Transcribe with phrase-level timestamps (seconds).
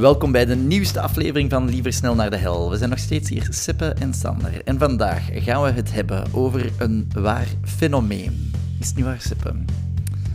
[0.00, 2.70] Welkom bij de nieuwste aflevering van Liever Snel naar de Hel.
[2.70, 4.64] We zijn nog steeds hier, Sippe en Sander.
[4.64, 8.52] En vandaag gaan we het hebben over een waar fenomeen.
[8.80, 9.54] Is het niet waar, Sippe?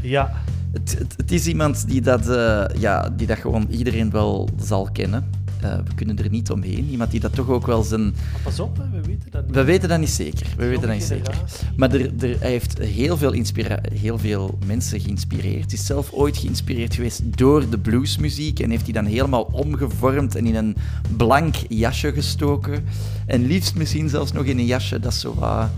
[0.02, 0.32] Ja,
[0.72, 4.90] Het, het, het is iemand die dat, eh, ja, die dat gewoon iedereen wel zal
[4.92, 5.30] kennen.
[5.62, 6.90] Eh, we kunnen er niet omheen.
[6.90, 8.16] Iemand die dat toch ook wel zijn...
[8.44, 9.56] pas op, hè, we weten dat niet.
[9.56, 10.48] We weten dat niet zeker.
[10.58, 11.44] We weten dat niet zeker.
[11.76, 15.72] Maar er, er, hij heeft heel veel, inspira- heel veel mensen geïnspireerd.
[15.72, 20.36] Hij is zelf ooit geïnspireerd geweest door de bluesmuziek en heeft die dan helemaal omgevormd
[20.36, 20.76] en in een
[21.18, 22.86] blank jasje gestoken.
[23.26, 25.70] En liefst misschien zelfs nog in een jasje dat zo wat,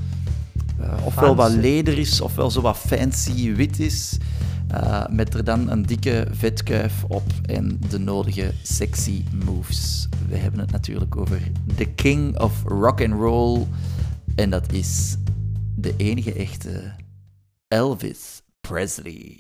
[0.80, 4.18] eh, ofwel wat leder is, ofwel zo wat fancy wit is.
[4.72, 10.08] Eh, met er dan een dikke vetkuif op en de nodige sexy moves.
[10.28, 11.42] We hebben het natuurlijk over
[11.76, 13.68] The King of Rock and Roll.
[14.36, 15.18] En dat is
[15.76, 16.92] de enige echte
[17.68, 19.38] Elvis Presley.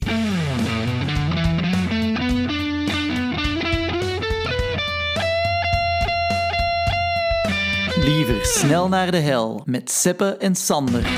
[8.03, 11.09] Liever snel naar de hel met Seppe en Sander.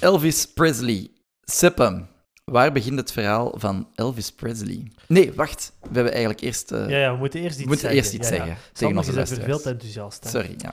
[0.00, 1.08] Elvis Presley.
[1.44, 2.10] Seppe,
[2.44, 4.92] waar begint het verhaal van Elvis Presley?
[5.08, 5.72] Nee, wacht.
[5.80, 6.72] We hebben eigenlijk eerst...
[6.72, 7.98] eh, Ja, ja, we moeten eerst iets we moeten zeggen.
[8.02, 8.44] eerst iets Ja, ja.
[8.44, 9.46] zeggen tegen Sander onze luisteraars.
[9.48, 10.24] veel te enthousiast.
[10.24, 10.30] Hè?
[10.30, 10.72] Sorry, ja.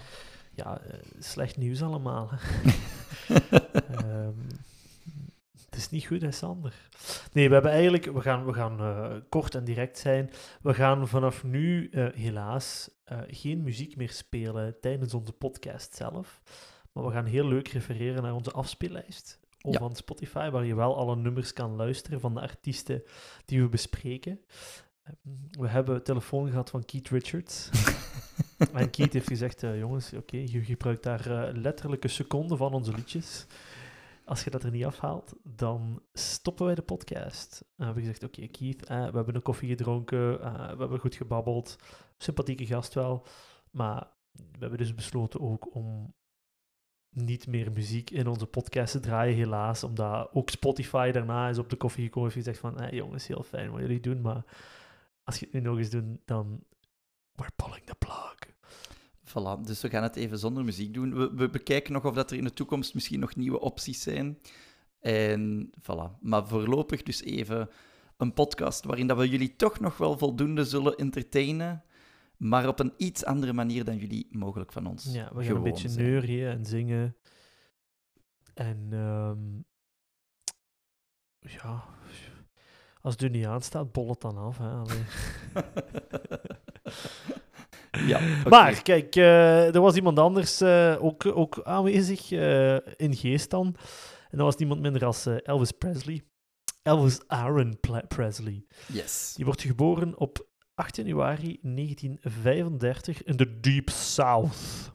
[0.55, 2.29] Ja, eh, slecht nieuws allemaal.
[3.95, 4.37] Ehm,
[5.65, 6.73] het is niet goed, hè, Sander?
[7.33, 8.05] Nee, we hebben eigenlijk...
[8.05, 10.31] We gaan, we gaan eh, kort en direct zijn.
[10.61, 12.89] We gaan vanaf nu helaas
[13.27, 16.41] geen muziek meer spelen tijdens onze podcast zelf.
[16.93, 19.38] Maar we gaan heel leuk refereren naar onze afspeellijst.
[19.61, 19.79] Of Ja.
[19.79, 23.03] van Spotify, waar je wel alle nummers kan luisteren van de artiesten
[23.45, 24.39] die we bespreken.
[25.03, 25.15] Ehm,
[25.61, 27.69] We hebben telefoon gehad van Keith Richards.
[28.73, 32.93] En Keith heeft gezegd, eh, jongens, oké, je gebruikt daar eh, letterlijke seconden van onze
[32.93, 33.45] liedjes.
[34.25, 37.61] Als je dat er niet afhaalt, dan stoppen wij de podcast.
[37.61, 41.15] En we hebben gezegd, oké, Keith, eh, we hebben een koffie gedronken, we hebben goed
[41.15, 41.75] gebabbeld,
[42.17, 43.25] sympathieke gast wel,
[43.71, 46.13] maar we hebben dus besloten ook om
[47.09, 51.75] niet meer muziek in onze podcast draaien, helaas, omdat ook Spotify daarna is op de
[51.75, 54.43] koffie gekomen en gezegd van, eh, jongens, heel fijn wat jullie doen, maar
[55.23, 56.63] als je het nu nog eens doet, dan
[57.35, 58.37] we're pulling the plug.
[59.29, 61.15] Voilà, dus we gaan het even zonder muziek doen.
[61.15, 64.39] We, we bekijken nog of dat er in de toekomst misschien nog nieuwe opties zijn.
[64.99, 66.19] En voilà.
[66.19, 67.69] Maar voorlopig dus even
[68.17, 71.83] een podcast waarin dat we jullie toch nog wel voldoende zullen entertainen,
[72.39, 75.63] maar op een iets andere manier dan jullie mogelijk van ons Ja, we gaan een
[75.63, 76.05] beetje zijn.
[76.05, 77.15] neurien en zingen.
[78.53, 79.57] En ehm,
[81.53, 81.83] ja,
[83.01, 84.57] als het er niet aanstaat, bol het dan af.
[84.57, 84.81] Hè?
[88.07, 88.19] Ja.
[88.49, 93.65] Maar kijk, eh, er was iemand anders eh, ook, ook aanwezig eh, in geest dan.
[94.29, 96.21] En dat was niemand minder als Elvis Presley.
[96.81, 98.65] Elvis Aaron Presley.
[98.87, 99.33] Yes.
[99.35, 100.48] Die wordt geboren op
[100.79, 104.91] 8 januari 1935 in de Deep South.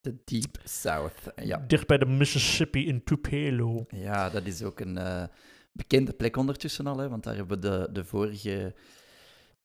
[0.00, 1.32] The Deep South.
[1.36, 1.64] Ja.
[1.66, 3.84] Dicht bij de Mississippi in Tupelo.
[3.88, 5.24] ja, dat is ook een eh,
[5.72, 8.74] bekende plek ondertussen al, hè, want daar hebben we de, de vorige...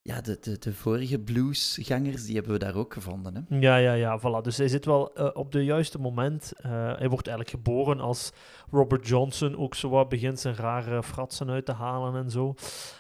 [0.03, 3.35] Ja, de, de, de vorige bluesgangers, die hebben we daar ook gevonden.
[3.50, 3.59] Hè?
[3.59, 4.41] Ja, ja, ja, voilà.
[4.41, 6.51] Dus hij zit wel eh, op de juiste moment.
[6.57, 8.31] Eh, hij wordt eigenlijk geboren als
[8.72, 12.53] Robert Johnson ook zo wat begint zijn rare fratsen uit te halen en zo.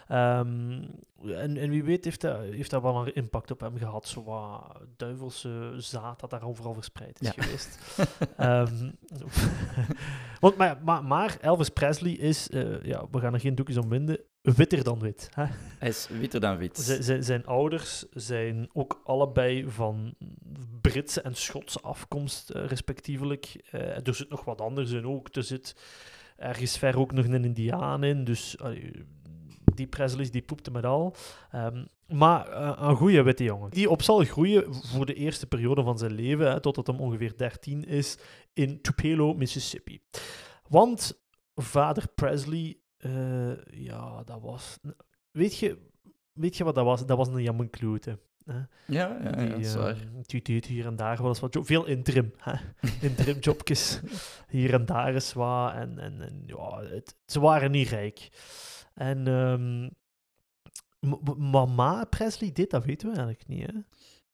[0.07, 0.81] Ehm,
[1.25, 4.07] en, en wie weet heeft dat, heeft dat wel een impact op hem gehad.
[4.07, 7.43] Zo wat duivelse zaad dat daar overal verspreid is Ja.
[7.43, 7.79] geweest.
[8.37, 8.89] Ehm,
[10.39, 13.89] want, maar, maar, maar Elvis Presley is, eh, ja, we gaan er geen doekjes om
[13.89, 15.29] winden, witter dan wit.
[15.33, 15.45] Hè?
[15.79, 16.77] Hij is witter dan wit.
[16.77, 20.13] Z- z- zijn ouders zijn ook allebei van
[20.81, 23.67] Britse en Schotse afkomst, eh, respectievelijk.
[23.71, 25.35] Eh, er zit nog wat anders in ook.
[25.35, 25.75] Er zit
[26.37, 28.23] ergens ver ook nog een Indiaan in.
[28.23, 28.55] Dus
[29.75, 31.15] die Presleys die poepte met al.
[31.51, 33.69] Ehm, maar eh, een goede witte jongen.
[33.69, 37.37] Die op zal groeien voor de eerste periode van zijn leven, hè, totdat hem ongeveer
[37.37, 38.17] 13 is,
[38.53, 40.01] in Tupelo, Mississippi.
[40.67, 41.21] Want
[41.55, 44.77] vader Presley, eh, ja, dat was.
[45.31, 45.77] Weet je,
[46.33, 47.05] weet je wat dat was?
[47.05, 48.19] Dat was een jammenklote.
[48.45, 48.57] Hè?
[48.57, 49.97] Ja, ja, ja, Die, eh, waar.
[50.21, 51.65] die deed hier en daar wel eens wat job.
[51.65, 52.33] Veel interim.
[52.37, 52.53] Hè?
[53.07, 53.99] interim jobjes.
[54.47, 55.73] Hier en daar is wat.
[55.73, 58.29] En, en, en ja, het, ze waren niet rijk.
[58.93, 59.89] En ehm,
[61.51, 63.65] mama Presley deed, dat weten we eigenlijk niet.
[63.67, 63.73] Hè?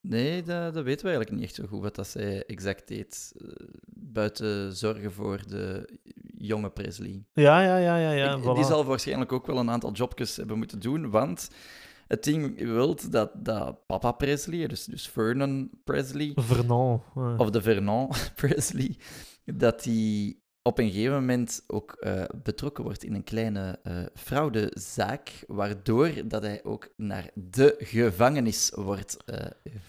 [0.02, 3.34] Nee, dat, dat weten we eigenlijk niet echt zo goed wat dat zij exact deed.
[3.38, 5.90] eh, buiten zorgen voor de
[6.38, 7.24] jonge Presley.
[7.34, 8.12] Ja, ja, ja, ja.
[8.12, 8.54] ja Ik- voilà.
[8.56, 11.50] Die zal waarschijnlijk ook wel een aantal jobjes hebben moeten doen, want
[12.08, 17.02] het ding wil dat, dat papa Presley, dus, dus Vernon Presley, Vernon.
[17.38, 18.98] of de Vernon Presley,
[19.46, 20.38] dat hij
[20.68, 26.42] op een gegeven moment ook eh, betrokken wordt in een kleine uh, fraudezaak, waardoor dat
[26.44, 29.36] hij ook naar de gevangenis wordt uh,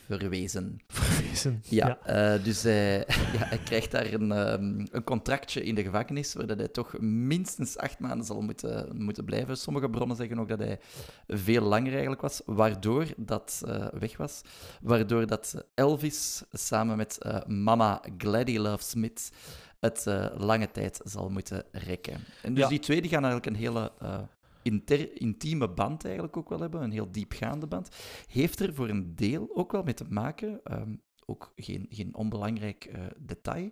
[0.07, 0.81] verwezen.
[0.89, 1.99] Verwezen, ja.
[2.07, 2.39] ja.
[2.39, 2.99] dus hij,
[3.37, 6.99] ja, hij krijgt daar een, um, een contractje in de gevangenis, waar dat hij toch
[7.01, 9.57] minstens acht maanden zal moeten, moeten blijven.
[9.57, 10.79] Sommige bronnen zeggen ook dat hij
[11.27, 13.63] veel langer eigenlijk was, waardoor dat
[13.99, 14.41] weg was.
[14.83, 19.31] Waardoor dat Elvis samen met mama Gladdy Love Smith
[19.81, 22.21] het uh, lange tijd zal moeten rekken.
[22.43, 24.21] En dus die twee die gaan eigenlijk een hele uh,
[24.63, 27.89] inter, intieme band eigenlijk ook wel hebben, een heel diepgaande band.
[28.27, 32.91] Heeft er voor een deel ook wel mee te maken, um, ook geen, geen onbelangrijk
[32.93, 33.71] uh, detail,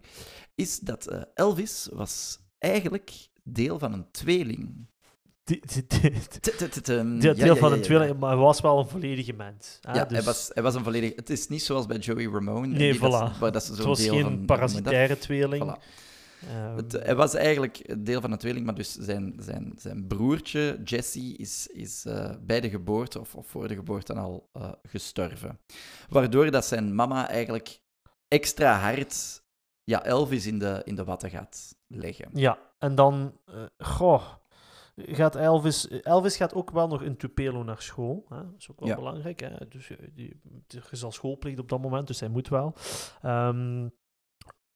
[0.55, 4.87] is dat Elvis was eigenlijk deel van een tweeling.
[7.35, 9.79] Deel van een tweeling, maar hij was wel een volledige mens.
[9.81, 11.13] Ja, hij, dus- was, hij was een volledige...
[11.17, 12.67] Het is niet zoals bij Joey Ramone.
[12.67, 13.01] Nee, voilà.
[13.01, 15.63] Dat, dat het was geen parasitaire tweeling.
[15.63, 16.77] Um...
[16.77, 21.37] Het, hij was eigenlijk deel van een tweeling, maar dus zijn, zijn, zijn broertje Jesse
[21.37, 25.61] is, is uh, bij de geboorte of, of, voor de geboorte al uh, gestorven.
[26.09, 27.81] Waardoor dat zijn mama eigenlijk
[28.29, 29.43] extra hard
[29.85, 32.29] ja, Elvis in de, in de watten gaat leggen.
[32.33, 33.41] Ja, en dan...
[33.49, 34.25] Uh, goh
[34.97, 35.89] gaat Elvis...
[35.89, 38.25] Elvis gaat ook wel nog in Tupelo naar school.
[38.29, 38.37] Hè?
[38.37, 39.41] Dat is ook wel belangrijk.
[39.41, 39.69] Hè?
[39.69, 40.41] Dus die,
[40.91, 42.75] is al schoolplicht op dat moment, dus hij moet wel.
[43.25, 43.93] Um,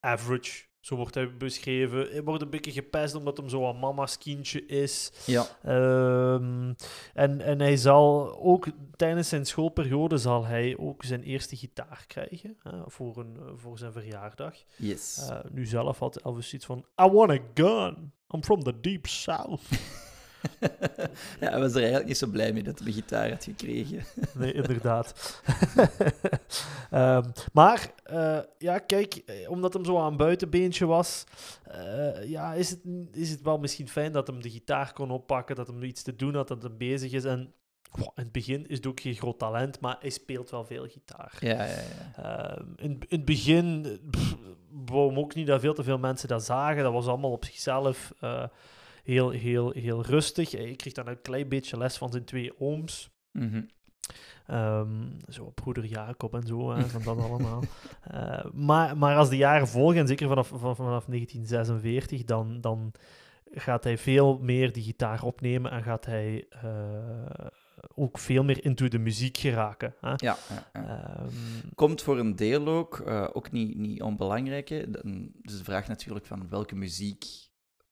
[0.01, 2.11] average, zo wordt hij beschreven.
[2.11, 5.13] Hij wordt een beetje gepest omdat hem zo een mama's kindje is.
[5.27, 5.47] Ja.
[6.35, 6.75] Um,
[7.15, 12.57] en, en hij zal ook tijdens zijn schoolperiode zal hij ook zijn eerste gitaar krijgen
[12.63, 14.55] hè, voor, een, voor zijn verjaardag.
[14.77, 15.29] Yes.
[15.31, 18.13] Uh, nu zelf had Elvis iets van: I want a gun.
[18.35, 19.63] I'm from the deep south.
[21.41, 24.05] ja, hij was er eigenlijk niet zo blij mee dat hij een gitaar had gekregen.
[24.35, 25.41] nee, inderdaad.
[26.93, 31.25] um, maar, uh, ja, kijk, eh, omdat hem zo aan een buitenbeentje was,
[31.75, 32.81] uh, ja, is het,
[33.13, 36.17] is het wel misschien fijn dat hem de gitaar kon oppakken, dat hem iets te
[36.17, 37.25] doen had, dat hij bezig is.
[37.25, 37.53] En
[37.97, 41.37] in het begin is het ook geen groot talent, maar hij speelt wel veel gitaar.
[41.41, 41.79] Ja, ja,
[42.17, 42.59] ja.
[42.59, 44.01] Uh, in, in het begin
[44.85, 46.83] wou ook niet dat veel te veel mensen dat zagen.
[46.83, 48.45] Dat was allemaal op zichzelf uh,
[49.05, 50.55] heel, heel, heel rustig.
[50.55, 53.11] Ik kreeg dan een klein beetje les van zijn twee ooms.
[53.33, 53.69] Mm -hmm.
[54.57, 57.63] um, zo broeder Jacob en zo, hè, van dat allemaal.
[58.15, 62.93] Uh, maar, maar als de jaren volgen, en zeker vanaf, vanaf 1946, dan, dan
[63.51, 67.47] gaat hij veel meer die gitaar opnemen en gaat hij uh,
[67.95, 69.95] ook veel meer into de muziek geraken.
[70.01, 70.09] Hè?
[70.09, 70.37] Ja, ja,
[70.73, 71.21] ja.
[71.23, 74.69] Um, Komt voor een deel ook, uh, ook niet, niet onbelangrijk.
[74.69, 74.91] Hè?
[75.43, 77.25] Dus de vraag natuurlijk van welke muziek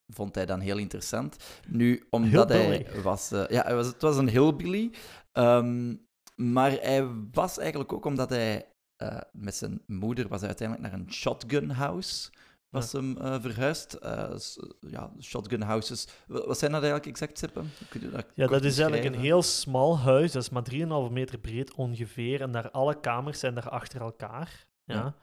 [0.08, 1.36] vond hij dan heel interessant.
[1.68, 3.32] Nu, omdat hij was...
[3.32, 4.92] Uh, ja, hij was, het was een hillbilly.
[5.32, 6.06] Um,
[6.36, 8.72] maar hij was eigenlijk ook omdat hij
[9.02, 12.30] uh, met zijn moeder was hij uiteindelijk naar een shotgun house
[12.70, 12.98] was ja.
[12.98, 13.98] hem uh, verhuisd.
[14.02, 14.36] Uh,
[14.80, 16.08] ja, shotgun houses.
[16.26, 17.70] Wat zijn dat eigenlijk exact, Sippen?
[18.12, 20.32] Dat ja, dat is eigenlijk een heel smal huis.
[20.32, 22.40] Dat is maar 3,5 meter breed ongeveer.
[22.40, 24.66] En daar alle kamers zijn daar achter elkaar.
[24.84, 24.94] Ja.
[24.94, 25.14] ja.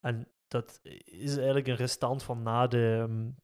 [0.00, 3.34] En dat is eigenlijk een restant van na de um,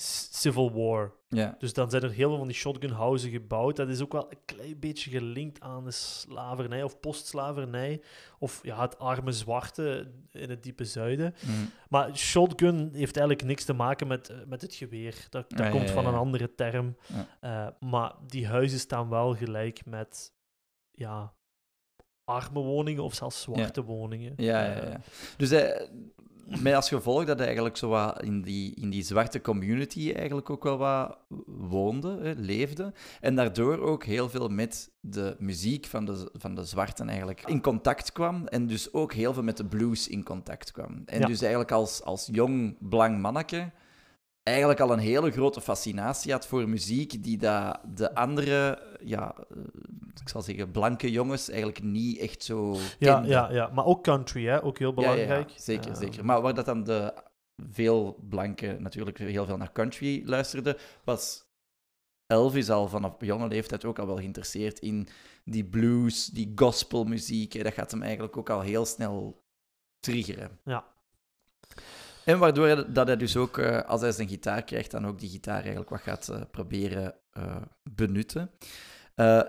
[0.00, 1.12] Civil War.
[1.28, 1.56] Ja.
[1.58, 3.76] Dus dan zijn er heel veel van die shotgunhuizen gebouwd.
[3.76, 8.02] Dat is ook wel een klein beetje gelinkt aan de slavernij of postslavernij.
[8.38, 11.34] Of ja, het arme zwarte in het diepe zuiden.
[11.46, 11.70] Mm.
[11.88, 15.26] Maar shotgun heeft eigenlijk niks te maken met, met het geweer.
[15.30, 16.96] Dat, dat ja, komt ja, van een andere term.
[17.44, 20.32] Uh, maar die huizen staan wel gelijk met
[20.90, 21.34] ja,
[22.24, 24.32] arme woningen of zelfs zwarte woningen.
[24.36, 25.00] Ja, ja, ja.
[25.36, 25.50] Dus
[26.58, 30.50] met als gevolg dat hij eigenlijk zo wat in die, in die zwarte community eigenlijk
[30.50, 32.92] ook wel wat woonde, hè, leefde.
[33.20, 37.60] En daardoor ook heel veel met de muziek van de, van de zwarten eigenlijk in
[37.60, 38.46] contact kwam.
[38.46, 41.02] En dus ook heel veel met de blues in contact kwam.
[41.06, 41.26] En Ja.
[41.26, 43.70] dus eigenlijk als, als jong, blank manneke
[44.42, 49.56] eigenlijk al een hele grote fascinatie had voor muziek die dat de andere, ja, eh,
[50.20, 53.30] ik zal zeggen, blanke jongens eigenlijk niet echt zo Ja, kenden.
[53.30, 54.62] ja, ja, maar ook country, hè?
[54.64, 55.48] ook heel belangrijk.
[55.48, 56.24] Ja, ja, zeker, zeker.
[56.24, 57.14] Maar waar dat dan de
[57.70, 61.48] veel blanken natuurlijk heel veel naar country luisterden, was
[62.26, 65.08] Elvis al vanaf jonge leeftijd ook al wel geïnteresseerd in
[65.44, 67.62] die blues, die gospelmuziek.
[67.64, 69.42] Dat gaat hem eigenlijk ook al heel snel
[70.00, 70.58] triggeren.
[70.64, 70.84] Ja.
[72.24, 75.18] En waardoor hij, dat hij dus ook, eh, als hij zijn gitaar krijgt, dan ook
[75.18, 78.50] die gitaar eigenlijk wat gaat eh, proberen eh, benutten.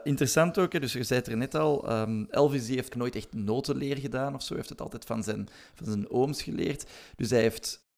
[0.04, 3.98] Interessant ook, dus je zei het er net al, ehm, Elvis heeft nooit echt notenleer
[3.98, 6.90] gedaan of zo, heeft het altijd van zijn, van zijn ooms geleerd.
[7.16, 7.90] Dus hij heeft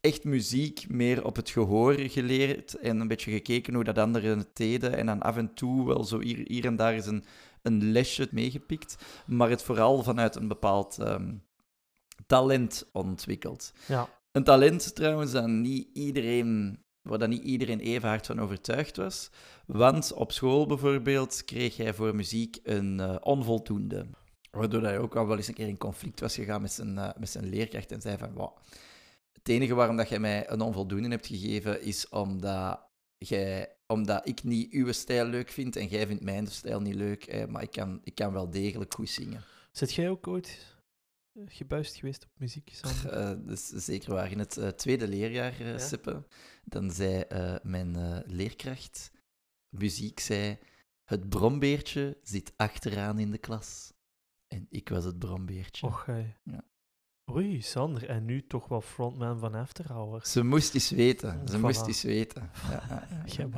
[0.00, 4.56] echt muziek meer op het gehoor geleerd en een beetje gekeken hoe dat anderen het
[4.56, 4.96] deden.
[4.96, 7.24] En dan af en toe wel zo hier, hier en daar is een,
[7.62, 8.96] een lesje meegepikt,
[9.26, 11.32] maar het vooral vanuit een bepaald ehm,
[12.26, 13.72] talent ontwikkeld.
[13.86, 14.08] Ja.
[14.32, 19.30] Een talent trouwens dat niet iedereen, waar dat niet iedereen even hard van overtuigd was.
[19.66, 24.06] Want op school bijvoorbeeld kreeg hij voor muziek een eh, onvoldoende.
[24.50, 27.08] Waardoor hij ook al wel eens een keer in conflict was gegaan met zijn, eh,
[27.18, 28.34] met zijn leerkracht en zei van...
[28.34, 28.54] "Wauw,
[29.32, 32.80] het enige waarom dat jij mij een onvoldoende hebt gegeven is omdat,
[33.18, 37.24] jij, omdat ik niet uw stijl leuk vind en jij vindt mijn stijl niet leuk.
[37.24, 39.44] eh, maar ik kan, ik kan wel degelijk goed zingen.
[39.72, 40.69] Zit jij ook ooit
[41.34, 42.70] gebuist geweest op muziek?
[43.10, 44.30] Eh, dat is zeker waar.
[44.30, 45.78] In het eh, tweede leerjaar, eh Ja.
[45.78, 46.26] Sippe,
[46.64, 49.10] dan zei eh, mijn eh, leerkracht
[49.68, 50.58] muziek, zei,
[51.04, 53.92] het brombeertje zit achteraan in de klas.
[54.46, 55.86] En ik was het brombeertje.
[55.86, 56.06] Och.
[56.42, 56.64] Ja.
[57.34, 58.08] Oei, Sander.
[58.08, 60.32] En nu toch wel frontman van After Hours.
[60.32, 61.40] Ze moest eens weten.
[61.48, 61.60] Ze Voilà.
[61.60, 62.50] moest eens weten.
[62.70, 63.48] Ja, ja,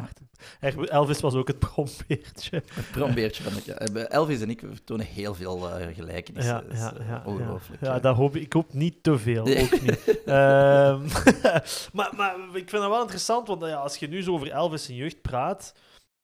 [0.61, 2.62] ja, Elvis was ook het brombeertje.
[2.73, 3.73] Het brombeertje van de...
[3.75, 6.64] eh, Elvis en ik vertonen heel veel eh, gelijkenissen.
[6.71, 7.23] Ja, ja, eh, ja, ja.
[7.26, 7.81] Ongelooflijk.
[7.81, 8.43] Ja, dat hoop ik.
[8.43, 9.45] Ik hoop niet te veel.
[9.45, 9.62] Nee.
[9.64, 10.00] Ook niet.
[10.26, 11.07] Ehm,
[11.99, 14.88] maar, maar ik vind dat wel interessant, want ja, als je nu zo over Elvis
[14.88, 15.75] en jeugd praat,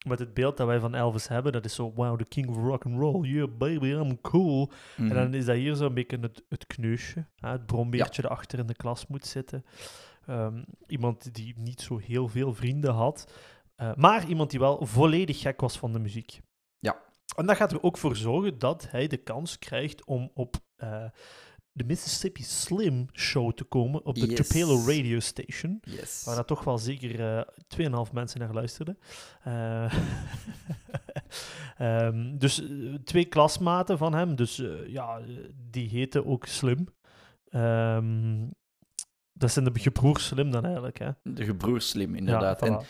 [0.07, 2.57] met het beeld dat wij van Elvis hebben, dat is zo, wow, the king of
[2.57, 4.71] rock and roll, yeah baby, I'm cool.
[4.97, 5.09] Mhm.
[5.09, 8.59] En dan is dat hier zo'n beetje het, het kneusje, hè, het brombeertje dat achter
[8.59, 9.65] in de klas moet zitten.
[10.27, 13.33] Ehm, iemand die niet zo heel veel vrienden had,
[13.77, 16.41] eh, maar iemand die wel volledig gek was van de muziek.
[16.79, 16.97] Ja.
[17.37, 21.05] En dat gaat er ook voor zorgen dat hij de kans krijgt om op eh,
[21.79, 24.49] de Mississippi Slim Show te komen op de Yes.
[24.49, 25.79] Tupelo Radio Station.
[25.83, 26.23] Yes.
[26.25, 28.99] Waar dat toch wel zeker eh 2,5 mensen naar luisterden.
[29.43, 29.95] Eh,
[31.79, 35.21] ehm, dus eh, twee klasmaten van hem, dus ja,
[35.71, 36.87] die heten ook Slim.
[37.49, 38.47] Ehm,
[39.33, 41.11] dat zijn de gebroers Slim dan eigenlijk, hè?
[41.23, 42.61] De gebroer Slim, inderdaad.
[42.61, 42.85] Ja, En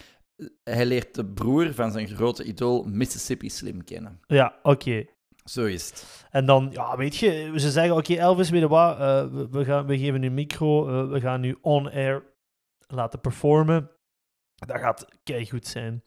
[0.74, 4.20] hij leert de broer van zijn grote idool Mississippi Slim kennen.
[4.26, 5.04] ja oké.
[5.48, 6.26] Zo is het.
[6.30, 9.64] En dan, ja, weet je, ze zeggen, oké, Elvis, weet je wat, eh, we, we
[9.64, 12.22] gaan, we geven nu een micro, eh, we gaan nu on-air
[12.86, 13.90] laten performen.
[14.54, 15.06] Dat gaat
[15.48, 16.02] goed zijn.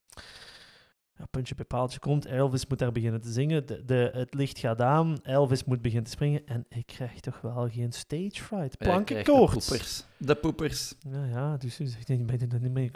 [1.14, 4.60] Ja, puntje bij paaltje komt, Elvis moet daar beginnen te zingen, de, de, het licht
[4.60, 8.78] gaat aan, Elvis moet beginnen te springen en ik krijg toch wel geen stage fright,
[8.78, 9.54] plankenkoorts.
[9.54, 10.04] De poepers.
[10.18, 10.96] De poepers.
[11.00, 12.92] Ja, ja, dus dat niet meer,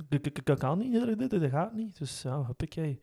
[0.45, 1.97] dat kan niet, dat- gaat niet.
[1.97, 3.01] Dus ja, hoppakee.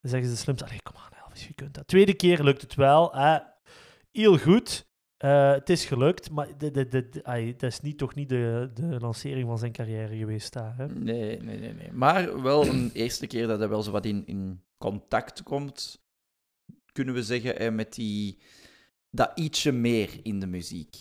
[0.00, 1.21] Dan zeggen ze de slimste, allee, kom aan
[1.54, 1.86] Kunt dat.
[1.86, 3.38] Tweede keer lukt het wel, hè.
[4.10, 4.90] heel goed.
[5.16, 9.72] Eh, het is gelukt, maar dat is niet, toch niet de, de lancering van zijn
[9.72, 10.76] carrière geweest daar.
[10.76, 10.86] Hè?
[10.86, 11.92] Nee, nee, nee, nee.
[11.92, 16.04] Maar wel een eerste keer dat hij wel zo wat in, in contact komt,
[16.92, 18.38] kunnen we zeggen, eh, met die,
[19.10, 20.96] dat ietsje meer in de muziek.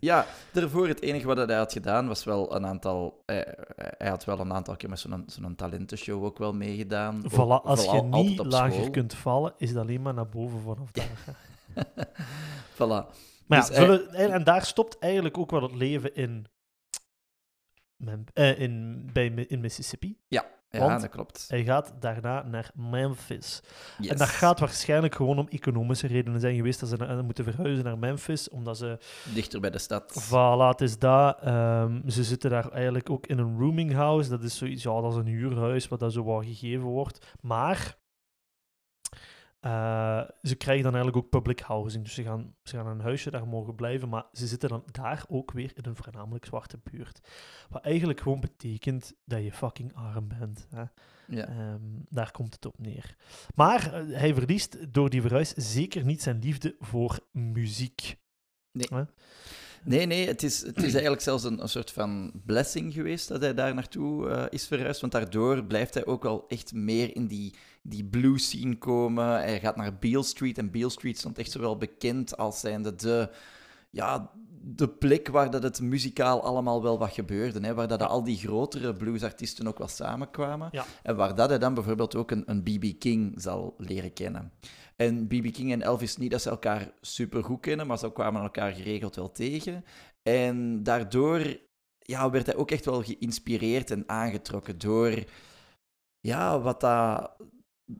[0.00, 3.22] Ja, daarvoor het enige wat hij had gedaan was wel een aantal.
[3.26, 3.36] eh,
[3.76, 7.22] hij had wel een aantal keer met zo'n zo'n talentenshow ook wel meegedaan.
[7.24, 8.90] Ook Voilà, als je niet op lager school.
[8.90, 11.36] kunt vallen, is het alleen maar naar boven vanaf daar.
[12.74, 13.14] voilà.
[13.46, 16.46] Maar Dus ja, hij- zullen- en, en daar stopt eigenlijk ook wel het leven in,
[18.32, 20.18] eh, in, bij, in Mississippi.
[20.28, 20.44] Ja,
[20.78, 21.44] Want- dat klopt.
[21.48, 23.60] Hij gaat daarna naar Memphis.
[23.98, 24.10] Yes.
[24.10, 27.84] En dat gaat waarschijnlijk gewoon om economische redenen zijn geweest dat ze naar- moeten verhuizen
[27.84, 28.98] naar Memphis, omdat ze...
[29.34, 30.26] dichter bij de stad.
[30.28, 31.38] Voilà, het is dat.
[31.42, 34.30] Ehm, ze zitten daar eigenlijk ook in een rooming house.
[34.30, 37.26] Dat is zoiets, ja, dat is een huurhuis wat dat zo wat gegeven wordt.
[37.40, 37.96] Maar
[39.66, 42.04] eh, ze krijgen dan eigenlijk ook public housing.
[42.04, 45.24] Dus ze gaan, ze gaan een huisje daar mogen blijven, maar ze zitten dan daar
[45.28, 47.20] ook weer in een voornamelijk zwarte buurt.
[47.68, 50.66] Wat eigenlijk gewoon betekent dat je fucking arm bent.
[50.70, 50.84] Hè?
[51.26, 51.46] Ja.
[51.46, 53.16] Ehm, daar komt het op neer.
[53.54, 58.16] Maar eh, hij verliest door die verhuis zeker niet zijn liefde voor muziek.
[58.72, 59.04] Nee.
[59.86, 63.40] Nee, nee, het is, het is eigenlijk zelfs een, een soort van blessing geweest dat
[63.40, 65.00] hij daar naartoe eh, is verhuisd.
[65.00, 69.26] Want daardoor blijft hij ook wel echt meer in die, die blues scene komen.
[69.26, 73.30] Hij gaat naar Beale Street en Beale Street stond echt zowel bekend als zijnde de,
[73.90, 74.30] ja,
[74.62, 77.66] de plek waar dat het muzikaal allemaal wel wat gebeurde.
[77.66, 80.68] Hè, waar dat al die grotere bluesartiesten ook wel samenkwamen.
[80.72, 80.84] Ja.
[81.02, 82.98] En waar dat hij dan bijvoorbeeld ook een, een B.B.
[82.98, 84.52] King zal leren kennen.
[84.96, 85.52] En B.B.
[85.52, 89.16] King en Elvis niet dat ze elkaar super goed kennen, maar ze kwamen elkaar geregeld
[89.16, 89.84] wel tegen.
[90.22, 91.58] En daardoor
[91.98, 95.24] ja, werd hij ook echt wel geïnspireerd en aangetrokken door
[96.20, 97.36] ja, wat dat,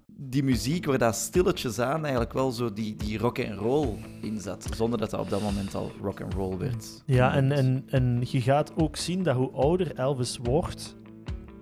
[0.07, 3.89] die muziek, waar dat stilletjes aan eigenlijk wel zo die, die rock and roll
[4.21, 4.69] in zat.
[4.75, 7.03] Zonder dat dat op dat moment al rock and roll werd.
[7.07, 10.97] Ja, en, en, en je gaat ook zien dat hoe ouder Elvis wordt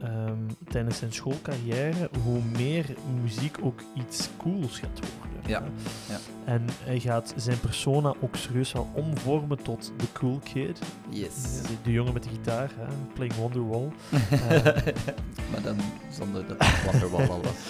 [0.04, 2.87] ehm, tijdens zijn schoolcarrière, hoe meer
[3.23, 5.34] muziek ook iets cools gaat worden.
[5.46, 5.62] Ja,
[6.08, 6.18] ja.
[6.44, 10.78] En hij gaat zijn persona ook serieus wel omvormen tot de cool kid.
[11.08, 11.62] Yes.
[11.62, 13.88] De, de jongen met de gitaar, hè, playing Wonderwall.
[14.30, 14.49] Eh,
[15.50, 15.76] maar dan
[16.11, 17.52] zonder dat Wonderwall al was.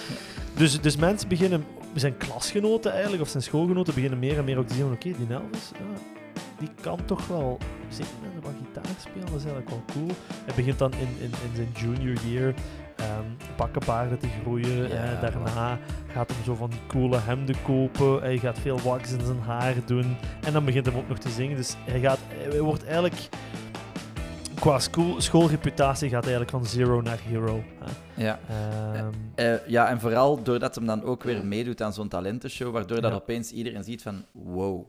[0.57, 1.65] Dus, dus mensen beginnen,
[1.95, 5.13] zijn klasgenoten eigenlijk, of zijn schoolgenoten, beginnen meer en meer ook te zien van, oké,
[5.19, 6.14] die Elvis, ja,
[6.59, 9.27] die kan toch wel zingen en wat gitaar spelen.
[9.27, 10.09] Dat is eigenlijk wel cool.
[10.45, 12.47] Hij begint dan in, in, in zijn junior year
[13.01, 14.89] um, bakkenbaarden te groeien.
[14.89, 15.79] Ja, daarna
[16.13, 18.21] gaat hij zo van die coole hemden kopen.
[18.23, 20.17] Hij gaat veel wax in zijn haar doen.
[20.47, 21.57] En dan begint hij ook nog te zingen.
[21.57, 23.29] Dus hij, gaat, hij wordt eigenlijk
[24.55, 27.65] qua school, schoolreputatie gaat eigenlijk van zero naar hero.
[27.79, 28.23] Hè.
[28.25, 28.39] Ja.
[28.49, 33.01] Ehm, Eh, ja, en vooral doordat hem dan ook weer meedoet aan zo'n talentenshow, waardoor
[33.01, 33.17] dat Ja.
[33.17, 34.87] opeens iedereen ziet van, wow,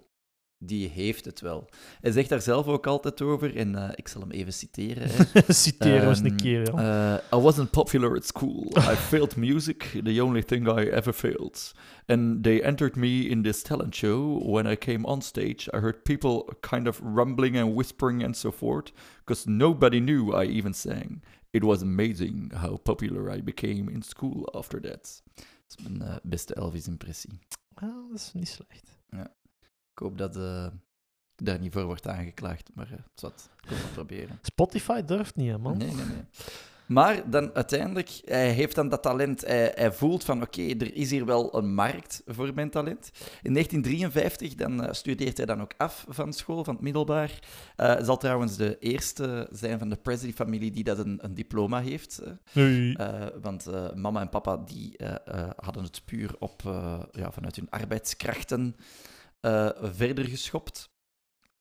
[0.66, 1.70] die heeft het wel.
[2.02, 5.10] Hij zegt daar zelf ook altijd over, en eh, ik zal hem even citeren.
[5.48, 7.18] Citeren eens een Ehm, keer, ja.
[7.32, 8.72] Uh, I wasn't popular at school.
[8.78, 11.74] I failed music, the only thing I ever failed.
[12.08, 14.44] And they entered me in this talent show.
[14.52, 18.52] When I came on stage, I heard people kind of rumbling and whispering and so
[18.52, 18.92] forth,
[19.26, 21.24] because nobody knew I even sang.
[21.52, 25.24] It was amazing how popular I became in school after that.
[25.36, 27.40] Dat is mijn eh, beste Elvis-impressie.
[27.74, 28.98] Ah, dat is niet slecht.
[29.96, 30.66] Ik hoop dat eh,
[31.38, 33.50] ik daar niet voor wordt aangeklaagd, maar uh, zat.
[33.64, 34.40] Ik wil het proberen.
[34.42, 35.78] Spotify durft niet, hè, man.
[35.78, 36.24] Nee, nee, nee.
[36.86, 41.12] Maar dan uiteindelijk, hij heeft dan dat talent, hij, hij voelt van oké, er is
[41.12, 43.12] hier wel een markt voor mijn talent.
[43.42, 47.40] In 1953 dan eh, studeert hij dan ook af van school, van het middelbaar.
[47.76, 52.18] Eh, zal trouwens de eerste zijn van de Presley-familie die dat een, een diploma heeft.
[52.18, 52.32] eh.
[52.54, 52.98] Nee.
[52.98, 57.32] Eh, want eh, mama en papa die, eh, eh, hadden het puur op, eh, ja,
[57.32, 58.76] vanuit hun arbeidskrachten
[59.46, 60.90] eh, verder geschopt.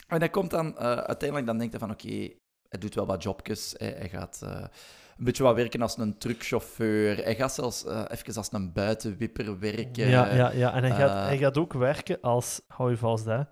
[0.08, 2.34] En hij komt dan eh, uiteindelijk, dan denkt hij van oké,
[2.68, 3.74] hij doet wel wat jobjes.
[3.76, 4.64] Hij, hij gaat eh,
[5.18, 7.16] een beetje wat werken als een truckchauffeur.
[7.24, 10.08] Hij gaat zelfs eh, even als een buitenwipper werken.
[10.08, 13.42] ja, ja, ja, en hij gaat, hij gaat ook werken als, hou je vast, hè,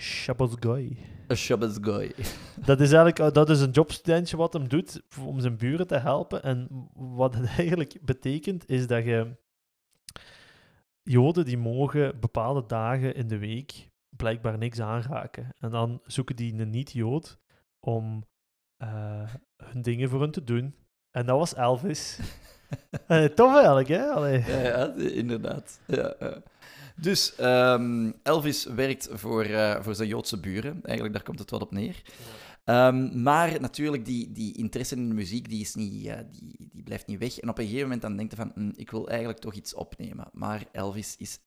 [0.00, 0.98] Shabbos guy.
[1.26, 2.14] Een Shabbos guy.
[2.66, 6.42] Dat is eigenlijk dat is een jobstudentje wat hem doet om zijn buren te helpen.
[6.42, 9.36] En wat het eigenlijk betekent, is dat je
[11.02, 15.48] Joden die mogen bepaalde dagen in de week blijkbaar niks aanraken.
[15.58, 17.38] En dan zoeken die een niet-Jood
[17.80, 18.24] om
[18.76, 20.74] eh, hun dingen voor hun te doen.
[21.10, 22.18] En dat was Elvis.
[23.34, 24.04] Tof eigenlijk, hè?
[24.04, 24.44] Allee.
[24.46, 25.80] Ja, ja, inderdaad.
[25.86, 26.42] Ja, ja.
[26.96, 30.80] Dus ehm, Elvis werkt voor, eh, voor zijn Joodse buren.
[30.82, 32.02] Eigenlijk, daar komt het wel op neer.
[32.64, 36.82] Ehm, maar natuurlijk, die, die interesse in de muziek die is niet, eh, die, die
[36.82, 37.38] blijft niet weg.
[37.38, 39.74] En op een gegeven moment dan denkt hij van, "Hm, ik wil eigenlijk toch iets
[39.74, 40.28] opnemen.
[40.32, 41.38] Maar Elvis is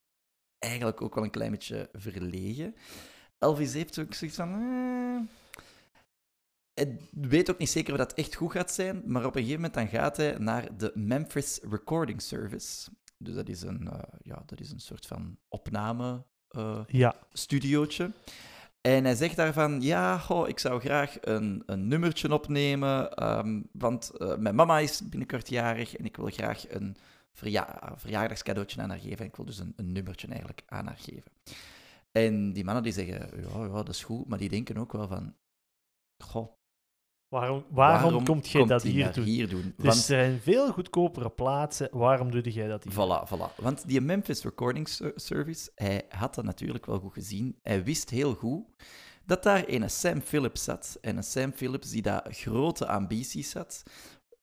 [0.60, 2.76] eigenlijk ook wel een klein beetje verlegen.
[3.40, 4.54] Elvis heeft ook zoiets van...
[4.54, 5.20] eh,
[6.74, 9.56] hij weet ook niet zeker of dat echt goed gaat zijn, maar op een gegeven
[9.62, 12.90] moment dan gaat hij naar de Memphis Recording Service.
[13.18, 18.12] Dus dat is een, eh, ja, dat is een soort van opname eh, Ja, studiootje.
[18.86, 24.10] En hij zegt daarvan, ja, goh, ik zou graag een, een nummertje opnemen, ehm, want
[24.10, 26.96] eh, mijn mama is binnenkort jarig en ik wil graag een
[27.32, 29.18] verja verjaardagscadeautje aan haar geven.
[29.18, 31.32] En ik wil dus een, een nummertje eigenlijk aan haar geven.
[32.12, 35.08] En die mannen die zeggen, ja, ja, dat is goed, maar die denken ook wel
[35.08, 35.36] van,
[36.18, 36.55] goh,
[37.40, 39.24] waarom, waarom, komt jij dat hier doen?
[39.24, 39.74] hier doen?
[39.78, 41.88] Want er zijn veel goedkopere plaatsen.
[41.92, 42.94] Waarom doe jij dat hier?
[42.94, 43.56] Voilà, voilà.
[43.62, 47.56] Want die Memphis Recording Ser- Service, hij had dat natuurlijk wel goed gezien.
[47.64, 48.64] Hij wist heel goed
[49.26, 50.98] dat daar een Sam Phillips zat.
[51.02, 53.84] En een Sam Phillips die daar grote ambities had.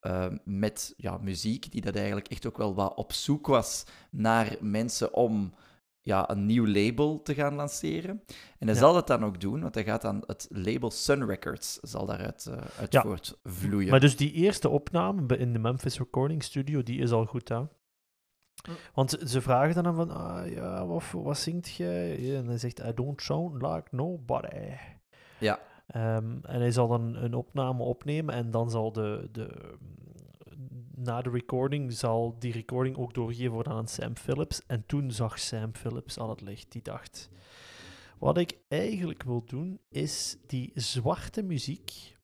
[0.01, 4.57] eh, met ja, muziek, die dat eigenlijk echt ook wel wat op zoek was naar
[4.61, 5.55] mensen om
[6.03, 8.23] ja, een nieuw label te gaan lanceren.
[8.59, 8.81] En hij Ja.
[8.81, 12.47] zal dat dan ook doen, want hij gaat dan het label Sun Records zal daaruit
[12.47, 13.03] eh uit Ja.
[13.03, 13.91] voortvloeien.
[13.91, 17.62] Maar dus die eerste opname in de Memphis Recording Studio, die is al goed, hè?
[18.95, 22.37] Want ze- vragen dan aan van, ah ja, wat, wat zingt jij?
[22.37, 24.49] En hij zegt, I don't sound like nobody.
[25.38, 25.59] Ja.
[25.87, 29.75] Ehm, en hij zal dan een opname opnemen en dan zal de, de,
[31.03, 34.67] na de recording, zal die recording ook doorgegeven worden aan Sam Phillips.
[34.67, 36.73] En toen zag Sam Phillips al het licht.
[36.73, 37.29] Die dacht,
[38.19, 42.17] wat ik eigenlijk wil doen, is die zwarte muziek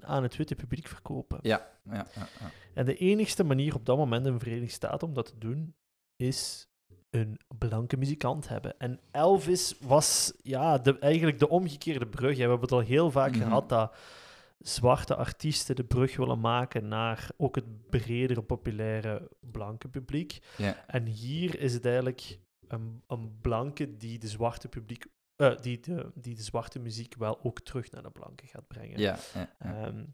[0.00, 1.38] aan het witte publiek verkopen.
[1.42, 2.50] Ja, ja, ja, ja.
[2.74, 5.74] En de enigste manier op dat moment in de Verenigde Staten om dat te doen,
[6.16, 6.68] is
[7.10, 8.78] een blanke muzikant hebben.
[8.78, 12.30] En Elvis was ja, de, eigenlijk de omgekeerde brug.
[12.30, 12.34] hè.
[12.36, 13.42] We hebben het al heel vaak Mhm.
[13.42, 13.94] gehad dat
[14.58, 20.38] zwarte artiesten de brug willen maken naar ook het bredere, populaire blanke publiek.
[20.56, 20.84] ja.
[20.86, 25.06] En hier is het eigenlijk een, een blanke die de zwarte publiek...
[25.36, 28.98] eh, die, de, die de zwarte muziek wel ook terug naar de blanke gaat brengen.
[28.98, 29.86] ja, ja, ja.
[29.86, 30.04] Ehm,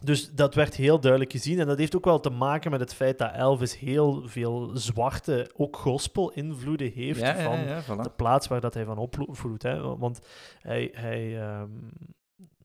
[0.00, 1.60] dus dat werd heel duidelijk gezien.
[1.60, 5.50] En dat heeft ook wel te maken met het feit dat Elvis heel veel zwarte,
[5.56, 8.02] ook gospel-invloeden heeft van voilà.
[8.02, 9.62] de plaats waar dat hij van opvloedt.
[9.98, 10.20] Want
[10.58, 11.70] hij, hij, ehm,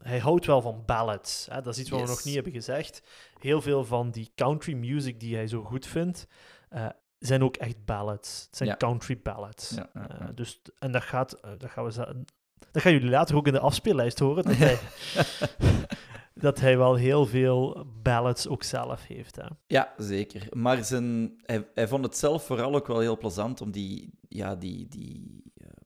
[0.01, 1.47] hij houdt wel van ballads.
[1.49, 1.61] Hè.
[1.61, 3.01] Dat is iets wat we nog niet hebben gezegd.
[3.39, 6.27] Heel veel van die country music die hij zo goed vindt,
[6.69, 6.87] eh,
[7.19, 8.43] zijn ook echt ballads.
[8.45, 8.75] Het zijn Ja.
[8.75, 9.69] country ballads.
[9.69, 10.19] Ja, ja, ja.
[10.19, 12.23] Eh, dus, en dat gaat, eh, dat gaan we
[12.71, 14.77] dat gaan jullie later ook in de afspeellijst horen, dat hij,
[16.45, 19.35] dat hij wel heel veel ballads ook zelf heeft.
[19.35, 19.45] Hè.
[19.67, 20.47] Ja, zeker.
[20.51, 24.55] Maar zijn, hij, hij vond het zelf vooral ook wel heel plezant om die, ja,
[24.55, 25.43] die, die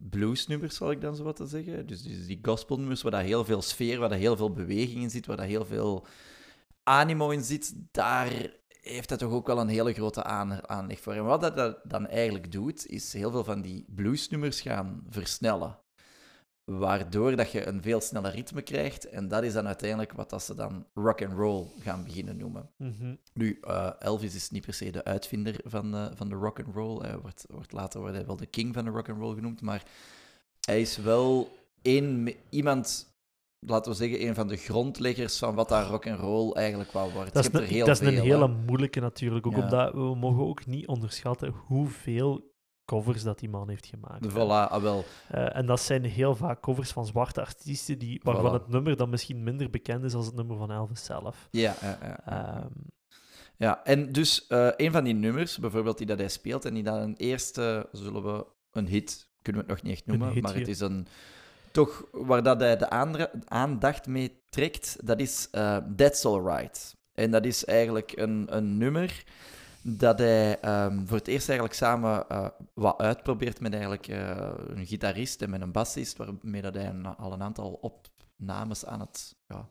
[0.09, 1.87] bluesnummers, zal ik dan zo wat te zeggen.
[1.87, 5.09] Dus, dus die gospelnummers, waar daar heel veel sfeer, waar daar heel veel beweging in
[5.09, 6.05] zit, waar daar heel veel
[6.83, 11.13] animo in zit, daar heeft hij toch ook wel een hele grote aan, aanleg voor.
[11.13, 15.77] En wat dat dat dan eigenlijk doet, is heel veel van die bluesnummers gaan versnellen.
[16.65, 19.09] Waardoor dat je een veel sneller ritme krijgt.
[19.09, 22.69] En dat is dan uiteindelijk wat dat ze dan rock and roll gaan beginnen noemen.
[22.77, 23.15] Mhm.
[23.33, 26.75] Nu, eh, Elvis is niet per se de uitvinder van, eh, van de rock and
[26.75, 27.01] roll.
[27.01, 29.61] Hij wordt, wordt later wordt hij wel de king van de rock and roll genoemd,
[29.61, 29.83] maar
[30.65, 33.15] hij is wel één, iemand,
[33.59, 37.11] laten we zeggen, een van de grondleggers van wat daar rock and roll eigenlijk wel
[37.11, 37.33] wordt.
[37.33, 39.61] Dat is, een, heel dat is een hele moeilijke natuurlijk, ook Ja.
[39.63, 42.52] omdat we mogen ook niet onderschatten hoeveel
[42.85, 44.27] covers dat die man heeft gemaakt.
[44.31, 45.03] Voilà, ah, wel.
[45.27, 48.61] Eh, en dat zijn heel vaak covers van zwarte artiesten die, waarvan Voilà.
[48.61, 51.47] het nummer dan misschien minder bekend is als het nummer van Elvis zelf.
[51.51, 52.55] Ja, ja, ja, ja.
[52.57, 52.67] Ehm,
[53.57, 56.83] Ja, en dus eh, een van die nummers, bijvoorbeeld die dat hij speelt, en die
[56.83, 60.43] dan een eerste, zullen we een hit, kunnen we het nog niet echt noemen, hit,
[60.43, 61.07] maar het is een,
[61.71, 62.89] toch waar dat hij de
[63.47, 66.95] aandacht mee trekt, dat is eh, That's Alright.
[67.13, 69.23] En dat is eigenlijk een, een nummer
[69.83, 74.85] dat hij ehm, voor het eerst eigenlijk samen eh, wat uitprobeert met eigenlijk eh, een
[74.85, 79.69] gitarist en met een bassist, waarmee dat hij al een aantal opnames aan het, ja,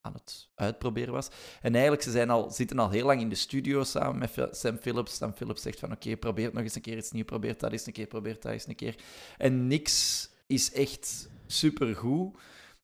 [0.00, 1.28] aan het uitproberen was.
[1.60, 4.76] En eigenlijk, ze zijn al, zitten al heel lang in de studio samen met Sam
[4.76, 5.16] Phillips.
[5.16, 7.72] Sam Phillips zegt van, oké, probeer het nog eens een keer iets nieuws, probeer dat
[7.72, 8.94] eens een keer, probeer dat eens een keer.
[9.38, 12.36] En niks is echt supergoed.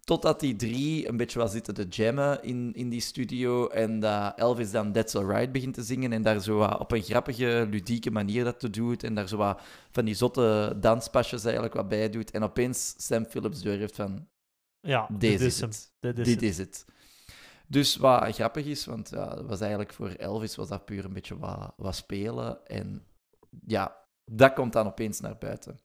[0.09, 3.68] Totdat die drie een beetje wat zitten te jammen in, in die studio.
[3.68, 6.12] En dat Elvis dan That's Alright begint te zingen.
[6.12, 9.03] En daar zo wat op een grappige, ludieke manier dat te doet.
[9.03, 12.31] En daar zo wat van die zotte danspasjes eigenlijk wat bij doet.
[12.31, 14.29] En opeens Sam Phillips heeft van,
[14.81, 15.92] ja, dit is het.
[16.01, 16.85] Dit is het.
[17.66, 21.38] Dus wat grappig is, want ja, was eigenlijk voor Elvis was dat puur een beetje
[21.38, 22.66] wat, wat spelen.
[22.66, 23.07] En
[23.66, 25.79] ja, dat komt dan opeens naar buiten.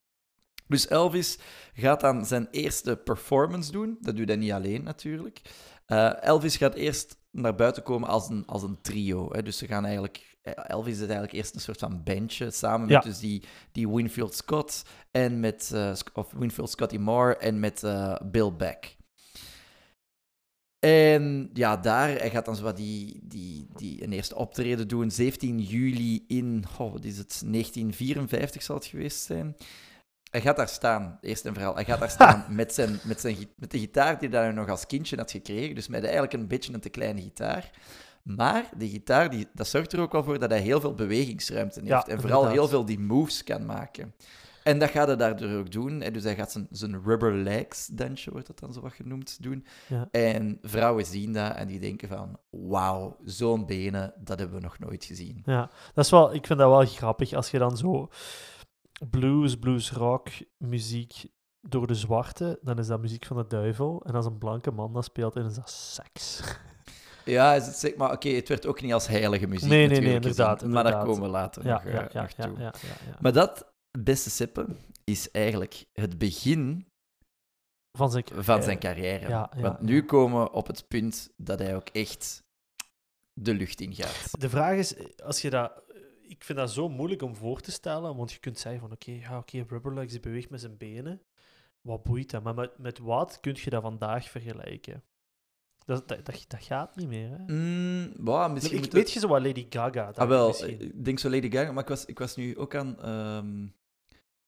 [0.68, 1.38] Dus Elvis
[1.74, 3.96] gaat dan zijn eerste performance doen.
[4.00, 5.40] Dat doet hij niet alleen natuurlijk.
[5.86, 9.32] Eh, Elvis gaat eerst naar buiten komen als een, als een trio.
[9.32, 9.42] Hè.
[9.42, 10.36] Dus ze gaan eigenlijk...
[10.42, 12.94] eh, Elvis is eigenlijk eerst een soort van bandje, samen Ja.
[12.94, 15.70] met dus die, die Winfield Scott en met...
[15.74, 17.82] eh, of Winfield Scotty Moore en met
[18.30, 18.96] Bill Beck.
[20.78, 25.10] En ja, daar, hij gaat dan zo wat die, die, die een eerste optreden doen.
[25.10, 29.56] 17 juli in, oh, wat is het, 1954 zal het geweest zijn.
[30.34, 31.74] Hij gaat daar staan, eerst en vooral.
[31.74, 34.86] Hij gaat daar staan met, zijn, met, zijn, met de gitaar die hij nog als
[34.86, 35.74] kindje had gekregen.
[35.74, 37.70] Dus met eigenlijk een beetje een te kleine gitaar.
[38.22, 41.80] Maar die gitaar, die, dat zorgt er ook wel voor dat hij heel veel bewegingsruimte
[41.80, 41.90] heeft.
[41.90, 42.52] Ja, en vooral inderdaad.
[42.52, 44.14] heel veel die moves kan maken.
[44.62, 46.02] En dat gaat hij daardoor ook doen.
[46.02, 49.42] En dus hij gaat zijn, zijn rubber legs dansje, wordt dat dan zo wat genoemd,
[49.42, 49.66] doen.
[49.86, 50.08] Ja.
[50.10, 54.78] En vrouwen zien dat en die denken van, wauw, zo'n benen, dat hebben we nog
[54.78, 55.42] nooit gezien.
[55.44, 58.08] Ja, dat is wel, ik vind dat wel grappig als je dan zo
[59.10, 60.28] blues, blues rock
[60.58, 61.24] muziek
[61.60, 64.02] door de zwarte, dan is dat muziek van de duivel.
[64.06, 66.40] En als een blanke man dat speelt, dan is dat seks.
[67.24, 70.00] Ja, is het, zeg maar, oké, het werd ook niet als heilige muziek Nee, nee,
[70.00, 71.04] nee, inderdaad, Maar daar inderdaad.
[71.04, 72.58] komen we later Ja, nog, eh, ja, ja, nog ja, toe.
[72.58, 73.16] ja, ja, ja.
[73.20, 76.86] Maar dat, beste sippen, is eigenlijk het begin
[77.98, 79.28] Van zijn, van zijn carrière.
[79.28, 79.84] ja, ja, Want ja.
[79.84, 82.42] nu komen we op het punt dat hij ook echt
[83.32, 84.40] de lucht in gaat.
[84.40, 85.82] De vraag is, als je dat...
[86.28, 89.10] Ik vind dat zo moeilijk om voor te stellen, want je kunt zeggen van, oké,
[89.10, 91.22] ja, oké, Rubberlegs die beweegt met zijn benen.
[91.80, 92.42] Wat boeit dat?
[92.42, 95.02] Maar met, met wat kun je dat vandaag vergelijken?
[95.84, 97.52] Dat, dat, dat, dat gaat niet meer, hè?
[97.52, 100.12] Mm, wow, misschien Ik, weet je zo wat Lady Gaga?
[100.14, 102.74] Ah, wel, misschien- ik denk zo Lady Gaga, maar ik was, ik was nu ook
[102.74, 103.00] aan...
[103.00, 103.66] ehm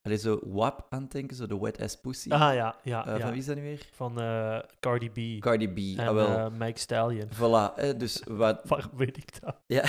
[0.06, 2.30] allee, zo WAP aan het denken, zo de Wet Ass Pussy.
[2.30, 3.20] Ah ja, ja, Eh, ja.
[3.20, 3.86] Van wie is dat nu weer?
[3.92, 5.98] Van eh, Cardi B Cardi B.
[5.98, 6.26] en ah, wel.
[6.26, 7.28] eh, Mike Stallion.
[7.28, 8.60] Voilà, dus wat...
[8.64, 9.56] Waarom weet ik dat?
[9.66, 9.84] Ja.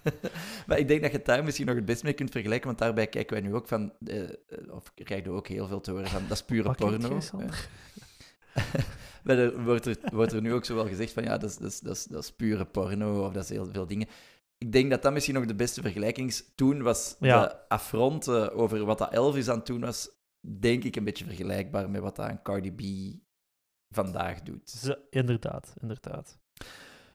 [0.66, 2.78] maar ik denk dat je het daar misschien nog het best mee kunt vergelijken, want
[2.78, 3.92] daarbij kijken wij nu ook van...
[4.70, 7.18] of krijgen we ook heel veel te horen van, dat is pure Wat porno.
[9.24, 11.56] Maar er wordt, er wordt er nu ook zo wel gezegd van, ja, dat is,
[11.56, 14.06] dat, is, dat, is, dat is pure porno, of dat is heel veel dingen.
[14.64, 16.44] Ik denk dat dat misschien nog de beste vergelijking is.
[16.54, 17.40] Toen was Ja.
[17.46, 20.08] de affronte over wat dat Elvis aan het doen was,
[20.58, 22.82] denk ik een beetje vergelijkbaar met wat dat een Cardi B
[23.94, 24.70] vandaag doet.
[24.70, 26.38] Ze- inderdaad, inderdaad.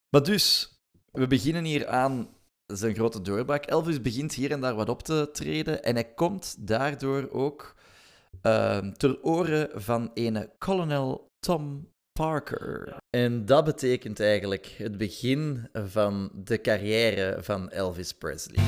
[0.09, 0.77] Maar dus,
[1.11, 2.29] we beginnen hier aan
[2.65, 3.65] zijn grote doorbraak.
[3.65, 7.75] Elvis begint hier en daar wat op te treden en hij komt daardoor ook
[8.41, 12.97] ehm, ter oren van ene kolonel Tom Parker.
[13.09, 18.63] En dat betekent eigenlijk het begin van de carrière van Elvis Presley.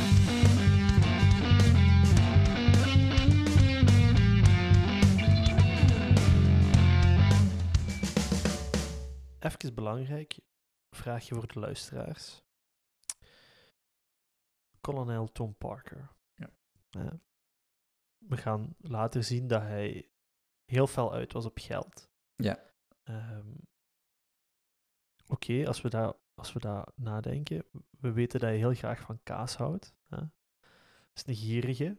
[9.40, 10.40] Even belangrijk,
[10.96, 12.44] vraagje voor de luisteraars.
[14.82, 16.10] Kolonel Tom Parker.
[16.34, 17.20] Ja.
[18.18, 20.10] We gaan later zien dat hij
[20.66, 22.10] heel fel uit was op geld.
[22.36, 22.71] Ja.
[23.12, 23.50] Ehm,
[25.28, 27.66] Oké, als we daar als we daar nadenken,
[28.00, 29.94] we weten dat hij heel graag van kaas houdt.
[30.08, 30.22] Hè?
[31.14, 31.96] is een gierige.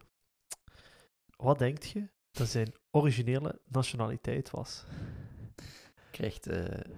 [1.35, 4.85] Wat denkt je dat zijn originele nationaliteit was?
[6.11, 6.91] Krijgt eh,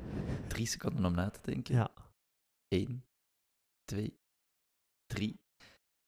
[0.47, 1.75] drie seconden om na te denken.
[1.75, 1.91] Ja,
[2.67, 3.06] Eén,
[3.86, 4.19] twee,
[5.06, 5.39] drie.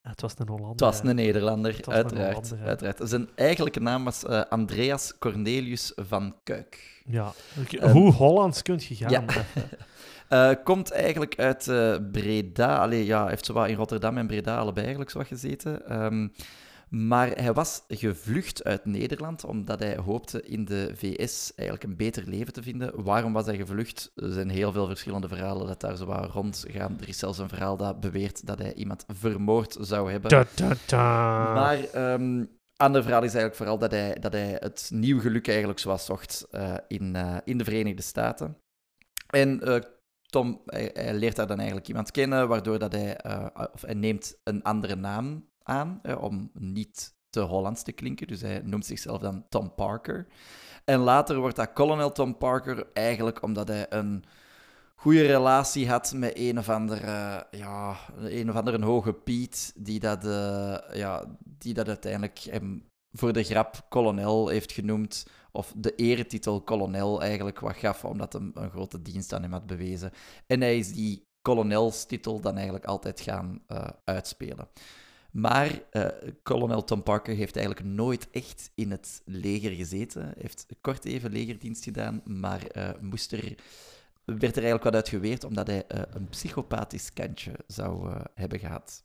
[0.08, 0.72] Ja, het was een Hollander.
[0.72, 2.34] Het was een Nederlander, een uiteraard.
[2.34, 2.66] Hollander, ja.
[2.66, 3.00] uiteraard.
[3.04, 7.02] Zijn eigenlijke naam was eh, Andreas Cornelius van Kuik.
[7.06, 7.34] Ja,
[7.72, 9.10] Ehm, hoe Hollands kunt je gaan?
[9.10, 9.24] ja.
[10.28, 12.78] Eh, komt eigenlijk uit eh, Breda.
[12.78, 15.90] Allee, ja, heeft zowat in Rotterdam en Breda allebei eigenlijk zo wat gezeten.
[15.90, 16.28] Ehm,
[16.90, 22.24] maar hij was gevlucht uit Nederland omdat hij hoopte in de VS eigenlijk een beter
[22.28, 23.04] leven te vinden.
[23.04, 24.12] Waarom was hij gevlucht?
[24.16, 26.98] Er zijn heel veel verschillende verhalen dat daar zo wat rondgaan.
[27.00, 30.30] Er is zelfs een verhaal dat beweert dat hij iemand vermoord zou hebben.
[31.54, 32.44] Maar ehm
[32.78, 36.48] ander verhaal is eigenlijk vooral dat hij, dat hij het nieuw geluk eigenlijk zoals zocht
[36.52, 38.58] eh, in, eh, in de Verenigde Staten.
[39.28, 39.82] En eh,
[40.30, 43.20] Tom hij, hij leert daar dan eigenlijk iemand kennen, waardoor dat hij,
[43.74, 48.28] of hij neemt een andere naam aan, eh, om niet te Hollands te klinken.
[48.28, 50.28] Dus hij noemt zichzelf dan Tom Parker.
[50.86, 54.24] En later wordt dat Colonel Tom Parker, eigenlijk omdat hij een
[54.96, 60.26] goede relatie had met een of andere, ja, een of andere hoge Piet, die dat,
[60.26, 66.62] eh, ja, die dat uiteindelijk hem voor de grap kolonel heeft genoemd, of de eretitel
[66.62, 70.12] kolonel eigenlijk wat gaf, omdat hij een grote dienst aan hem had bewezen.
[70.48, 74.68] En hij is die kolonelstitel dan eigenlijk altijd gaan eh, uitspelen.
[75.32, 76.06] Maar eh,
[76.44, 80.22] kolonel Tom Parker heeft eigenlijk nooit echt in het leger gezeten.
[80.22, 83.56] Hij heeft kort even legerdienst gedaan, maar eh, moest er,
[84.26, 89.04] werd er eigenlijk wat uit geweerd omdat hij eh, een psychopathisch kantje zou hebben gehad.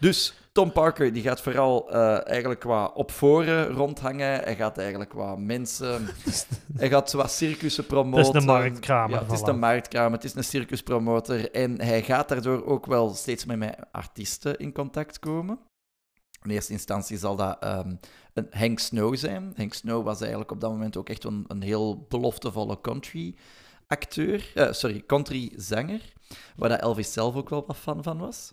[0.00, 4.40] Dus Tom Parker die gaat vooral eh, eigenlijk qua op voren rondhangen.
[4.40, 6.08] Hij gaat eigenlijk wat mensen...
[6.76, 8.26] hij gaat wat circussen promoten.
[8.26, 11.50] Het is een marktkramer, Ja, het is een marktkramer, het is een circuspromotor.
[11.50, 15.58] En hij gaat daardoor ook wel steeds met artiesten in contact komen.
[16.42, 18.00] In eerste instantie zal dat een
[18.50, 19.52] Hank Snow zijn.
[19.56, 23.34] Hank Snow was eigenlijk op dat moment ook echt een, een heel beloftevolle country
[23.86, 26.00] acteur, eh, sorry, country zanger,
[26.56, 28.52] waar dat Elvis zelf ook wel wat fan van was.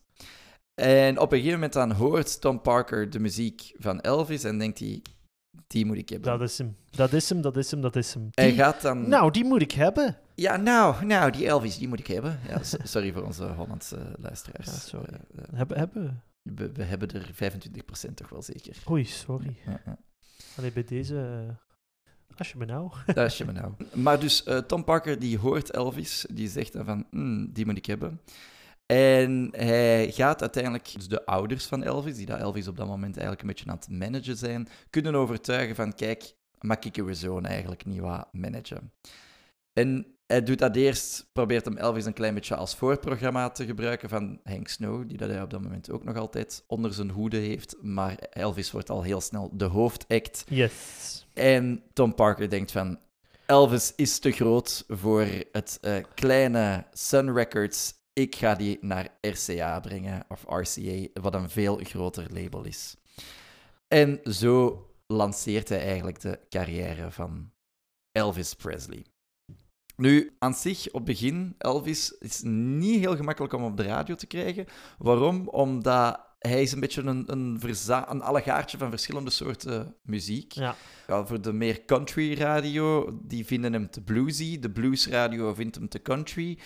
[0.76, 4.80] En op een gegeven moment dan hoort Tom Parker de muziek van Elvis en denkt
[4.80, 5.02] hij,
[5.68, 6.32] die moet ik hebben.
[6.32, 6.76] Dat is hem.
[6.90, 8.28] Dat is hem, dat is hem, dat is hem.
[8.32, 9.10] Hij gaat dan...
[9.10, 10.18] Nou, die moet ik hebben.
[10.36, 12.40] Ja, nou, nou, die Elvis, die moet ik hebben.
[12.48, 14.66] Ja, so- sorry voor onze Hollandse luisteraars.
[14.68, 15.06] Ja, sorry.
[15.14, 16.24] Eh, eh, Hebben, hebben.
[16.42, 17.32] we, we hebben er
[18.10, 18.76] 25% toch wel zeker.
[18.90, 19.56] Oei, sorry.
[19.66, 19.98] Ja, ja.
[20.58, 21.46] Allee, bij deze...
[21.48, 22.92] eh, Als je me nou...
[23.26, 23.74] Is je me nou.
[23.94, 27.86] Maar dus Tom Parker die hoort Elvis, die zegt dan van, "Hmm, die moet ik
[27.86, 28.22] hebben.
[28.92, 33.18] En hij gaat uiteindelijk, dus de ouders van Elvis, die dat Elvis op dat moment
[33.18, 36.34] eigenlijk een beetje aan het managen zijn, kunnen overtuigen van, kijk,
[36.82, 38.92] ik uw zoon eigenlijk niet wat managen?
[39.74, 44.10] En hij doet dat eerst, probeert hem Elvis een klein beetje als voorprogramma te gebruiken
[44.10, 47.38] van Hank Snow, die dat hij op dat moment ook nog altijd onder zijn hoede
[47.38, 47.76] heeft.
[47.82, 50.44] Maar Elvis wordt al heel snel de hoofdact.
[50.48, 51.28] Yes.
[51.34, 53.00] En Tom Parker denkt van...
[53.46, 58.00] Elvis is te groot voor het eh, kleine Sun Records.
[58.14, 62.96] Ik ga die naar RCA brengen, of RCA, wat een veel groter label is.
[63.88, 67.52] En zo lanceert hij eigenlijk de carrière van
[68.12, 69.06] Elvis Presley.
[69.96, 74.28] Nu, aan zich, op begin, Elvis is niet heel gemakkelijk om op de radio te
[74.28, 74.66] krijgen.
[74.98, 75.48] Waarom?
[75.48, 80.52] Omdat hij is een beetje een, een, verza- een allegaartje van verschillende soorten muziek.
[80.52, 80.76] Ja.
[81.08, 84.60] Ja, voor de meer country radio, die vinden hem te bluesy.
[84.60, 86.60] De blues radio vindt hem te country.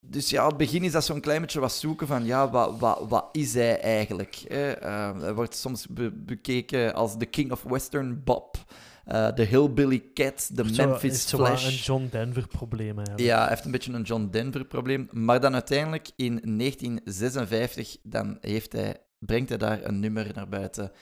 [0.00, 3.04] Dus ja, het begin is dat zo'n klein beetje wat zoeken van, ja, wat, wat,
[3.08, 4.34] wat is hij eigenlijk?
[4.48, 4.70] Hè?
[4.72, 8.56] Eh, hij wordt soms be- bekeken als de king of western bop,
[9.04, 11.64] eh, de hillbilly cat, de Memphis is zo Flash.
[11.66, 13.20] een John Denver probleem eigenlijk.
[13.20, 15.08] Ja, hij heeft een beetje een John Denver-probleem.
[15.12, 20.92] Maar dan uiteindelijk in 1956 dan heeft hij, brengt hij daar een nummer naar buiten.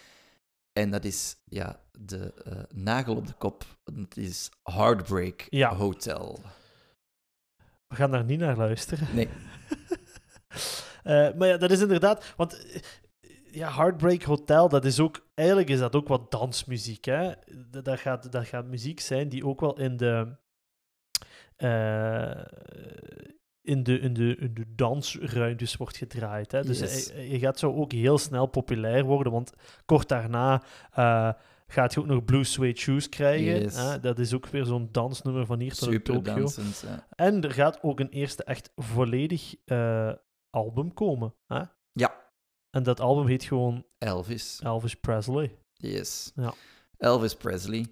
[0.73, 3.65] En dat is ja, de eh, nagel op de kop.
[3.85, 5.75] Het is Heartbreak Ja.
[5.75, 6.41] Hotel.
[7.89, 9.09] We gaan daar niet naar luisteren.
[9.15, 9.29] Nee.
[11.03, 12.35] Eh, maar ja, dat is inderdaad...
[12.37, 12.81] Want eh,
[13.51, 15.27] ja, Heartbreak Hotel, dat is ook...
[15.35, 17.33] Eigenlijk is dat ook wat dansmuziek, hè.
[17.71, 20.37] Dat, dat, gaat, dat gaat muziek zijn die ook wel in de...
[21.57, 22.45] eh,
[23.63, 26.53] in de, in, de, in de dansruimtes wordt gedraaid.
[26.53, 26.63] Hè?
[26.65, 27.11] Dus Yes.
[27.13, 29.53] hij gaat zo ook heel snel populair worden, want
[29.85, 30.63] kort daarna
[31.67, 33.61] gaat je ook nog Blue Suede Shoes krijgen.
[33.61, 33.77] Yes.
[33.77, 34.01] hè.
[34.01, 36.35] Dat is ook weer zo'n dansnummer van hier tot Super Tokio.
[36.35, 36.85] dansend.
[36.87, 37.07] ja.
[37.11, 40.13] En er gaat ook een eerste echt volledig eh,
[40.51, 41.35] album komen.
[41.47, 41.63] Hè?
[41.93, 42.25] Ja.
[42.71, 44.61] En dat album heet gewoon Elvis.
[44.63, 45.59] Elvis Presley.
[45.73, 46.33] Yes.
[46.35, 46.55] Ja.
[46.97, 47.87] Elvis Presley.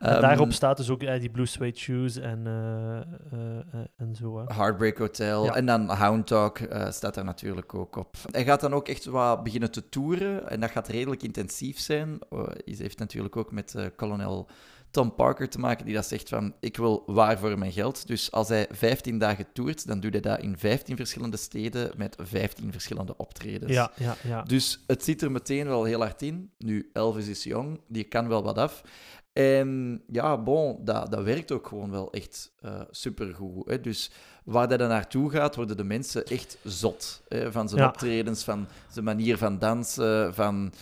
[0.00, 4.38] Ehm, daarop staat dus ook eh, die Blue Suede Shoes en, eh, eh, en zo.
[4.38, 4.54] Hè.
[4.54, 5.44] Heartbreak Hotel.
[5.44, 5.54] Ja.
[5.54, 8.16] En dan Hound Dog eh, staat daar natuurlijk ook op.
[8.30, 10.50] Hij gaat dan ook echt wat beginnen te toeren.
[10.50, 12.18] En dat gaat redelijk intensief zijn.
[12.28, 14.48] Hij heeft natuurlijk ook met kolonel
[14.90, 18.06] Tom Parker te maken, die dat zegt van, ik wil waar voor mijn geld.
[18.06, 22.16] Dus als hij 15 dagen toert, dan doet hij dat in 15 verschillende steden met
[22.18, 23.72] 15 verschillende optredens.
[23.72, 24.42] Ja, ja, ja.
[24.42, 26.50] Dus het zit er meteen wel heel hard in.
[26.58, 28.82] Nu, Elvis is jong, die kan wel wat af.
[29.48, 33.68] En ja, bon, dat, dat werkt ook gewoon wel echt eh supergoed.
[33.68, 33.80] Hè?
[33.80, 34.10] Dus
[34.44, 37.22] waar dat dan naartoe gaat, worden de mensen echt zot.
[37.28, 37.52] Hè?
[37.52, 37.88] Van zijn Ja.
[37.88, 40.72] optredens, van zijn manier van dansen, van...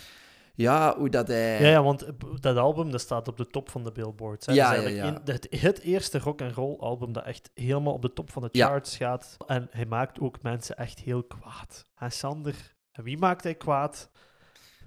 [0.54, 1.60] Ja, hoe dat hij...
[1.62, 2.06] Ja, ja, want
[2.40, 4.46] dat album dat staat op de top van de billboards.
[4.46, 4.52] Hè.
[4.52, 5.20] Ja, is ja, eigenlijk ja.
[5.20, 8.42] in- het, het eerste rock and roll album dat echt helemaal op de top van
[8.42, 9.36] de charts gaat.
[9.46, 11.84] En hij maakt ook mensen echt heel kwaad.
[11.96, 14.10] En Sander, en wie maakt hij kwaad?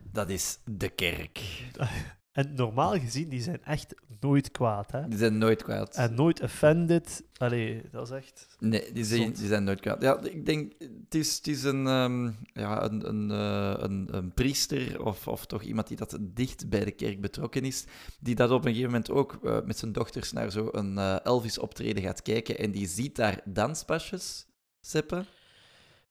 [0.03, 1.39] Dat is de kerk.
[2.31, 4.91] En normaal gezien, die zijn echt nooit kwaad.
[4.91, 5.07] Hè?
[5.07, 5.95] Die zijn nooit kwaad.
[5.95, 7.23] En nooit offended.
[7.37, 8.47] Allee, dat is echt...
[8.59, 9.37] Nee, die zijn, Zot.
[9.37, 10.01] die zijn nooit kwaad.
[10.01, 14.33] Ja, ik denk, het is, het is een, ehm, ja, een, een, eh, een, een
[14.33, 17.85] priester of, of toch iemand die dat dicht bij de kerk betrokken is,
[18.19, 22.03] die dat op een gegeven moment ook eh, met zijn dochters naar zo'n eh Elvis-optreden
[22.03, 24.45] gaat kijken en die ziet daar danspasjes,
[24.81, 25.25] Seppe.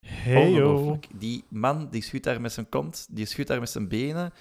[0.05, 0.47] Hey.
[0.47, 1.07] Ongelooflijk.
[1.15, 4.33] Die man, die schudt daar met zijn kont, die schudt daar met zijn benen.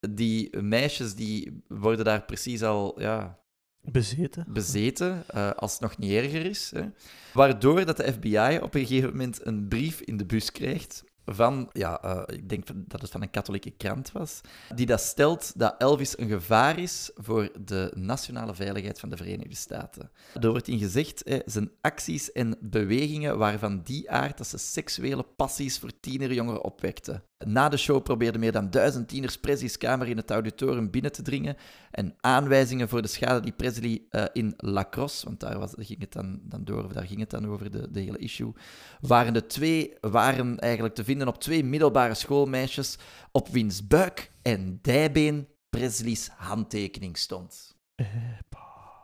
[0.00, 3.38] Die meisjes, die worden daar precies al, ja,
[3.80, 4.44] Bezeten.
[4.48, 6.70] bezeten, eh, als het nog niet erger is.
[6.74, 6.84] Hè.
[7.32, 11.70] Waardoor dat de FBI op een gegeven moment een brief in de bus krijgt van,
[11.72, 14.40] ja, eh, ik denk dat het van een katholieke krant was,
[14.74, 19.56] die dat stelt dat Elvis een gevaar is voor de nationale veiligheid van de Verenigde
[19.56, 20.10] Staten.
[20.40, 24.58] Er wordt in gezegd, hè, zijn acties en bewegingen waren van die aard dat ze
[24.58, 27.22] seksuele passies voor tienerjongeren opwekten.
[27.46, 31.22] Na de show probeerden meer dan duizend tieners Presley's kamer in het auditorium binnen te
[31.22, 31.56] dringen
[31.90, 36.12] en aanwijzingen voor de schade die Presley eh, in Lacrosse, want daar, was, ging het
[36.12, 38.52] dan, dan door, daar ging het dan over, de, hele issue,
[39.00, 42.98] waren de twee, waren eigenlijk te vinden op twee middelbare schoolmeisjes
[43.32, 47.76] op wiens buik en dijbeen Presley's handtekening stond.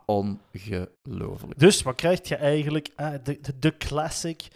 [0.05, 1.59] Ongelooflijk.
[1.59, 2.89] Dus wat krijg je eigenlijk?
[2.95, 4.47] Ah, de, de classic.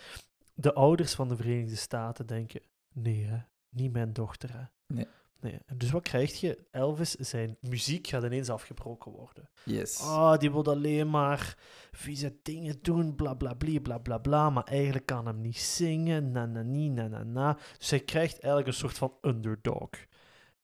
[0.53, 2.61] De ouders van de Verenigde Staten denken:
[2.93, 3.37] nee, hè,
[3.69, 4.53] niet mijn dochter.
[4.53, 4.63] Hè.
[4.95, 5.07] Nee.
[5.41, 5.59] Nee.
[5.75, 6.67] Dus wat krijg je?
[6.71, 9.49] Elvis, zijn muziek gaat ineens afgebroken worden.
[9.65, 9.99] Yes.
[10.01, 11.57] Ah, die wil alleen maar
[11.91, 16.31] vieze dingen doen, bla bla bla bla bla bla, maar eigenlijk kan hem niet zingen,
[16.31, 17.57] na na ni, na na na.
[17.77, 19.89] Dus hij krijgt eigenlijk een soort van underdog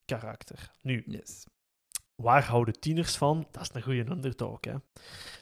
[0.05, 0.71] karakter.
[0.81, 1.45] Nu, Yes.
[2.15, 3.47] Waar houden tieners van?
[3.51, 4.73] Dat is een goede underdog, hè.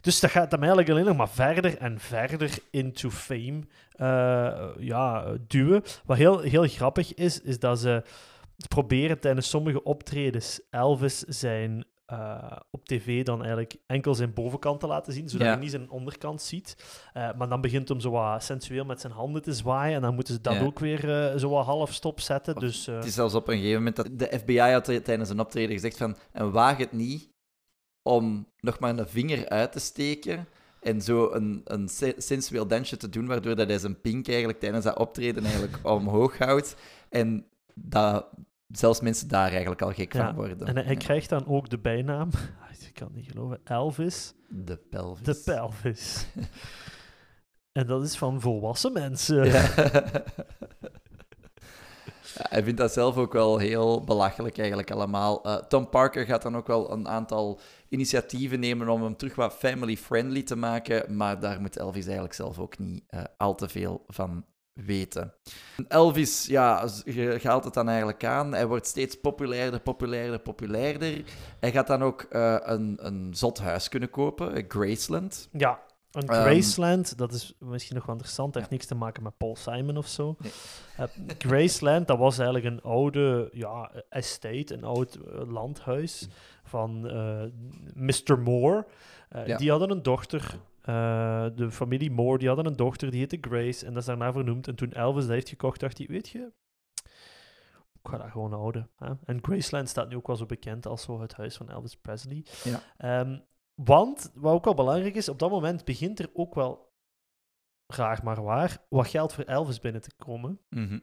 [0.02, 5.36] Dus dat gaat hem eigenlijk alleen nog maar verder en verder into fame eh, ja,
[5.48, 5.84] duwen.
[6.06, 8.04] Wat heel, heel grappig is, is dat ze
[8.68, 11.86] proberen tijdens sommige optredens Elvis zijn
[12.19, 15.54] eh, op tv dan eigenlijk enkel zijn bovenkant te laten zien, zodat Ja.
[15.54, 16.76] je niet zijn onderkant ziet.
[17.13, 20.15] Eh, maar dan begint hem zo wat sensueel met zijn handen te zwaaien en dan
[20.15, 20.63] moeten ze dat Ja.
[20.63, 22.56] ook weer eh, zo wat half stopzetten.
[22.56, 25.71] Dus Het is zelfs op een gegeven moment dat de FBI had tijdens een optreden
[25.76, 27.30] gezegd van en waag het niet
[28.10, 30.47] om nog maar een vinger uit te steken
[30.82, 34.60] en zo een, een se- sensueel dansje te doen, waardoor dat hij zijn pink eigenlijk
[34.60, 36.76] tijdens dat optreden eigenlijk omhoog houdt.
[37.10, 38.30] En dat
[38.78, 40.68] zelfs mensen daar eigenlijk al gek Ja, van worden.
[40.68, 40.98] en hij, Ja.
[41.00, 42.30] krijgt dan ook de bijnaam,
[42.88, 45.24] ik kan het niet geloven, Elvis De pelvis.
[45.26, 46.26] de pelvis.
[47.72, 49.46] en dat is van volwassen mensen.
[49.46, 49.70] Ja.
[52.38, 55.44] Ja, hij vindt dat zelf ook wel heel belachelijk eigenlijk allemaal.
[55.44, 57.60] Eh, Tom Parker gaat dan ook wel een aantal
[57.90, 62.60] initiatieven nemen om hem terug wat family-friendly te maken, maar daar moet Elvis eigenlijk zelf
[62.60, 65.34] ook niet eh, al te veel van weten.
[65.88, 68.54] Elvis, ja, je haalt het dan eigenlijk aan.
[68.54, 71.24] Hij wordt steeds populairder, populairder, populairder.
[71.60, 75.50] Hij gaat dan ook eh, een, een zot huis kunnen kopen, eh, Graceland.
[75.52, 75.80] Ja,
[76.12, 79.56] een Ehm, Graceland, dat is misschien nog wel interessant, heeft niks te maken met Paul
[79.56, 80.36] Simon of zo.
[80.39, 80.52] Nee.
[80.97, 81.06] Eh,
[81.38, 86.28] Graceland, dat was eigenlijk een oude ja, estate, een oud landhuis
[86.64, 87.02] van
[87.93, 88.39] Mr.
[88.43, 88.86] Moore.
[89.45, 89.58] Ja.
[89.58, 93.86] Die hadden een dochter, eh, de familie Moore, die hadden een dochter, die heette Grace,
[93.86, 94.68] en dat is daarna vernoemd.
[94.68, 96.52] En toen Elvis dat heeft gekocht, dacht hij, weet je,
[97.94, 98.90] ik ga dat gewoon houden.
[98.96, 99.14] Hè?
[99.26, 102.46] En Graceland staat nu ook wel zo bekend als zo het huis van Elvis Presley.
[102.64, 102.82] Ja.
[102.98, 103.40] Ehm,
[103.74, 106.94] want, wat ook wel belangrijk is, op dat moment begint er ook wel,
[107.88, 110.60] raar maar waar, wat geld voor Elvis binnen te komen.
[110.70, 111.00] Mhm.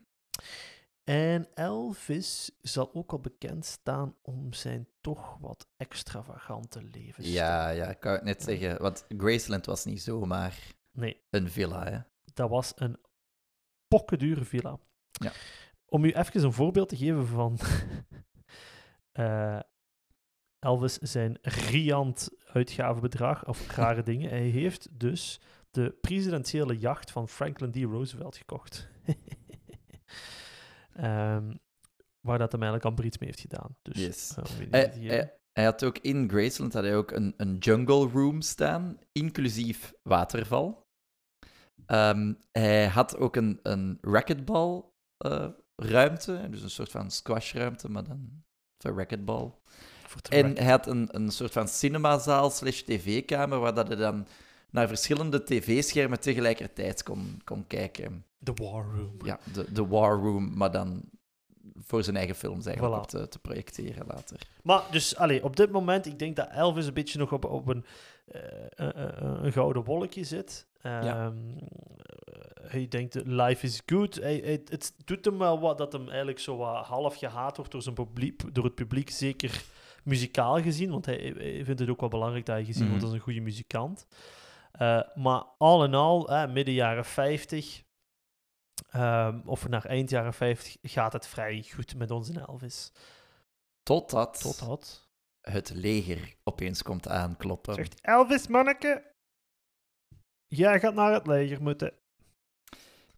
[1.11, 7.37] En Elvis zal ook al bekend staan om zijn toch wat extravagante levensstijl.
[7.37, 8.83] Ja, ja, ik kan het net zeggen.
[8.83, 10.59] Want Graceland was niet zomaar
[10.93, 11.99] Nee, een villa, hè.
[12.35, 12.99] dat was een
[13.89, 14.79] pokkendure villa.
[15.11, 15.33] Ja.
[15.87, 17.59] Om u even een voorbeeld te geven van
[19.13, 19.61] eh,
[20.59, 24.31] Elvis zijn riant uitgavenbedrag of rare dingen.
[24.31, 25.41] Hij heeft dus
[25.71, 27.77] de presidentiële jacht van Franklin D.
[27.77, 28.89] Roosevelt gekocht.
[30.95, 31.55] Ehm,
[32.21, 33.77] waar dat hem eigenlijk amper iets mee heeft gedaan.
[33.83, 34.35] Dus, Yes.
[34.37, 38.41] eh, Hij, hij, hij had ook in Graceland had hij ook een, een jungle room
[38.41, 40.89] staan, inclusief waterval.
[41.87, 48.05] Ehm, hij had ook een, een racquetbal eh, ruimte, dus een soort van squashruimte, maar
[48.05, 48.43] dan
[48.79, 49.63] voor racquetbal.
[50.07, 53.97] Voor te En hij had een, een soort van cinemazaal slash tv-kamer, waar dat hij
[53.97, 54.27] dan
[54.71, 58.25] naar verschillende tv-schermen tegelijkertijd kon, kon kijken.
[58.43, 59.17] The War Room.
[59.25, 61.03] Ja, de, de War Room, maar dan
[61.77, 63.03] voor zijn eigen films eigenlijk Voilà.
[63.03, 64.37] op te, te projecteren later.
[64.63, 67.69] Maar dus, allee, op dit moment, ik denk dat Elvis een beetje nog op, op
[67.69, 67.85] een,
[68.27, 68.87] eh,
[69.43, 70.67] een gouden wolkje zit.
[70.83, 71.01] Ja.
[71.27, 74.15] Ehm, eh, hij denkt, life is good.
[74.15, 77.73] Hij, hij- het doet hem wel wat dat hem eigenlijk zo wat half gehaat wordt
[77.73, 79.63] door, zijn publiek, door het publiek, zeker
[80.05, 80.91] muzikaal gezien.
[80.91, 83.05] Want hij, hij vindt het ook wel belangrijk dat hij gezien wordt Mhm.
[83.07, 84.07] als een goede muzikant.
[84.73, 87.83] Eh, maar al in al, midden jaren 50,
[88.89, 92.93] ehm, of naar eind jaren 50, gaat het vrij goed met onze Elvis.
[93.83, 95.09] Totdat Totdat...
[95.41, 97.75] het leger opeens komt aankloppen.
[97.75, 99.15] Zegt Elvis, manneke,
[100.47, 101.93] jij gaat naar het leger moeten.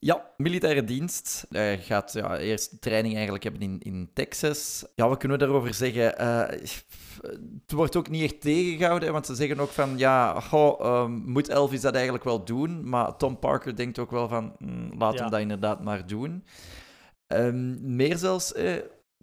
[0.05, 1.47] Ja, militaire dienst.
[1.51, 4.85] Hij gaat ja, eerst training eigenlijk hebben in, in Texas.
[4.95, 6.19] Ja, wat kunnen we daarover zeggen?
[6.19, 11.13] Eh, het wordt ook niet echt tegengehouden, want ze zeggen ook van, ja, goh, ehm,
[11.13, 12.89] moet Elvis dat eigenlijk wel doen?
[12.89, 15.21] Maar Tom Parker denkt ook wel van, mm, laat Ja.
[15.21, 16.45] hem dat inderdaad maar doen.
[17.27, 18.75] Ehm, meer zelfs, eh,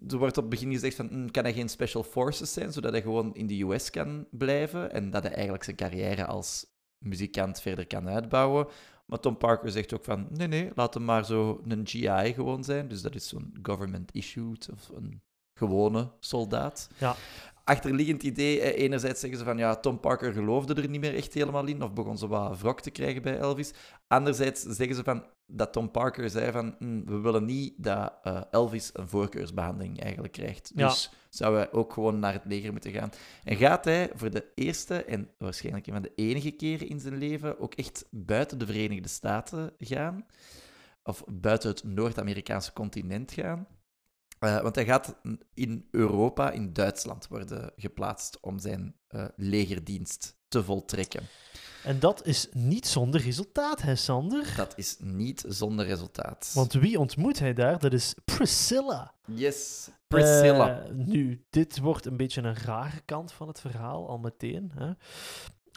[0.08, 2.92] er wordt op het begin gezegd van, mm, kan hij geen special forces zijn, zodat
[2.92, 6.66] hij gewoon in de US kan blijven en dat hij eigenlijk zijn carrière als
[6.98, 8.68] muzikant verder kan uitbouwen.
[9.10, 12.64] Maar Tom Parker zegt ook van, nee, nee, laat hem maar zo een GI gewoon
[12.64, 12.88] zijn.
[12.88, 15.22] Dus dat is zo'n government-issued of een
[15.54, 16.90] gewone soldaat.
[16.98, 17.16] Ja.
[17.70, 21.34] Achterliggend idee, eh, enerzijds zeggen ze van, ja, Tom Parker geloofde er niet meer echt
[21.34, 23.74] helemaal in, of begon ze wat wrok te krijgen bij Elvis.
[24.08, 28.42] Anderzijds zeggen ze van, dat Tom Parker zei van, "Hm, we willen niet dat eh,
[28.52, 30.72] Elvis een voorkeursbehandeling eigenlijk krijgt.
[30.76, 30.88] Ja.
[30.88, 33.12] Dus zou hij ook gewoon naar het leger moeten gaan.
[33.44, 37.18] En gaat hij voor de eerste en waarschijnlijk een van de enige keren in zijn
[37.18, 40.26] leven ook echt buiten de Verenigde Staten gaan?
[41.04, 43.68] Of buiten het Noord-Amerikaanse continent gaan?
[44.40, 45.16] Eh, want hij gaat
[45.54, 51.24] in Europa, in Duitsland, worden geplaatst om zijn eh, legerdienst te voltrekken.
[51.84, 54.54] En dat is niet zonder resultaat, hè, Sander?
[54.56, 56.52] Dat is niet zonder resultaat.
[56.54, 57.80] Want wie ontmoet hij daar?
[57.80, 59.14] Dat is Priscilla.
[59.26, 60.82] Yes, Priscilla.
[60.82, 64.72] Eh, nu, dit wordt een beetje een rare kant van het verhaal, al meteen.
[64.76, 64.90] Hè?
[64.90, 64.96] Op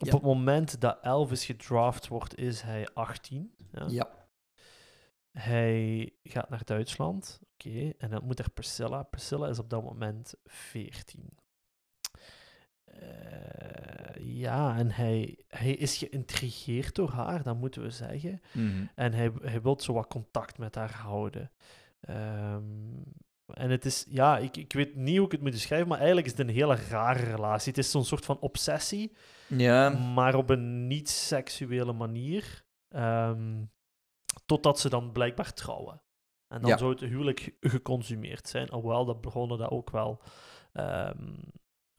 [0.09, 0.13] Ja.
[0.15, 3.55] het moment dat Elvis gedraft wordt, is hij 18.
[3.73, 3.87] Ja?
[3.89, 4.09] ja.
[5.31, 7.41] Hij gaat naar Duitsland.
[7.67, 9.03] Oké, en dan ontmoet er Priscilla.
[9.03, 11.39] Priscilla is op dat moment 14.
[12.85, 18.41] Eh, ja, en hij, hij is geïntrigeerd door haar, dat moeten we zeggen.
[18.53, 18.87] Mhm.
[18.95, 21.51] En hij, hij wil zo wat contact met haar houden.
[22.01, 22.63] Ehm,
[23.47, 26.27] en het is, ja, ik, ik weet niet hoe ik het moet beschrijven, maar eigenlijk
[26.27, 27.69] is het een hele rare relatie.
[27.69, 29.13] Het is zo'n soort van obsessie,
[29.49, 32.65] Ja, maar op een niet-seksuele manier.
[32.89, 33.65] Ehm,
[34.47, 36.03] totdat ze dan blijkbaar trouwen.
[36.53, 36.77] En dan Ja.
[36.77, 38.69] zou het huwelijk ge- geconsumeerd zijn.
[38.71, 40.23] Alhoewel, dat begonnen dat ook wel
[40.73, 41.35] ehm,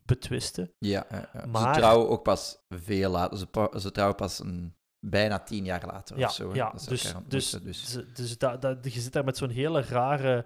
[0.05, 0.73] betwisten.
[0.77, 1.45] ja, ja.
[1.45, 3.37] Maar- Ze trouwen ook pas veel later.
[3.37, 3.47] Ze,
[3.79, 6.49] ze trouwen pas een, bijna tien jaar later Ja, of zo.
[6.49, 7.91] hè, ja dat dus, dus, dus.
[7.93, 10.45] dus, dus da- da- je zit daar met zo'n hele rare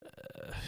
[0.00, 0.58] eh,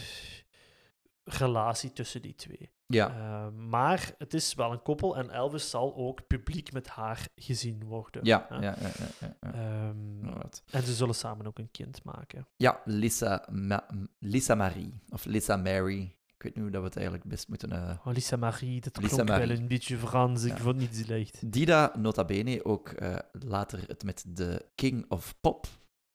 [1.24, 2.70] relatie tussen die twee.
[2.88, 7.28] Ja, Eh, maar het is wel een koppel en Elvis zal ook publiek met haar
[7.36, 8.24] gezien worden.
[8.24, 8.54] ja, hè.
[8.54, 9.52] ja, ja, ja, ja, ja.
[9.52, 10.62] Ehm, Inderdaad.
[10.70, 12.46] en ze zullen samen ook een kind maken.
[12.56, 13.86] Ja, Lisa, Ma-
[14.18, 14.94] Lisa Marie.
[15.08, 16.14] Of Lisa Mary.
[16.36, 17.72] Ik weet niet hoe dat we het eigenlijk best moeten...
[17.72, 19.46] eh, Oh, Lisa Marie, dat Lisa klonk Marie.
[19.48, 20.44] wel een beetje Frans.
[20.44, 21.52] Ik vond het niet slecht.
[21.52, 25.66] Die dat nota bene ook eh, later het met de King of Pop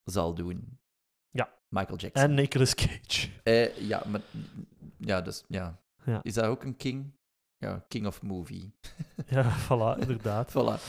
[0.03, 0.79] zal doen.
[1.29, 1.49] Ja.
[1.69, 2.23] Michael Jackson.
[2.23, 3.29] En Nicolas Cage.
[3.43, 4.21] Eh, ja, maar...
[4.97, 5.43] Ja, dus...
[5.47, 5.79] Ja.
[6.05, 6.19] Ja.
[6.23, 7.11] Is dat ook een king?
[7.57, 8.73] Ja, King of Movie.
[9.27, 10.51] Ja, voilà, inderdaad.
[10.55, 10.81] Voilà.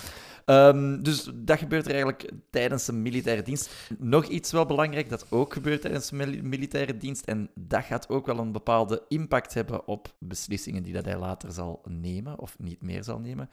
[0.44, 3.70] Ehm, dus dat gebeurt er eigenlijk tijdens een militaire dienst.
[3.98, 7.24] Nog iets wel belangrijk dat ook gebeurt tijdens een mil- militaire dienst.
[7.24, 11.52] En dat gaat ook wel een bepaalde impact hebben op beslissingen die dat hij later
[11.52, 13.50] zal nemen, of niet meer zal nemen.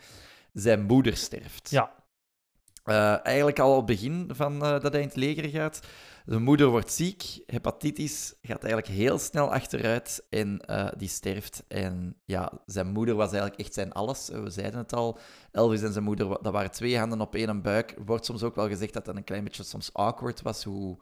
[0.53, 1.69] Zijn moeder sterft.
[1.69, 1.91] Ja.
[2.83, 5.79] Eh, eigenlijk al op het begin van eh, dat hij in het leger gaat.
[6.29, 11.63] De moeder wordt ziek, hepatitis, gaat eigenlijk heel snel achteruit en eh, die sterft.
[11.67, 14.29] En ja, zijn moeder was eigenlijk echt zijn alles.
[14.29, 15.19] We zeiden het al,
[15.51, 17.95] Elvis en zijn moeder, dat waren twee handen op één buik.
[18.05, 20.97] Wordt soms ook wel gezegd dat dat een klein beetje soms awkward was, hoe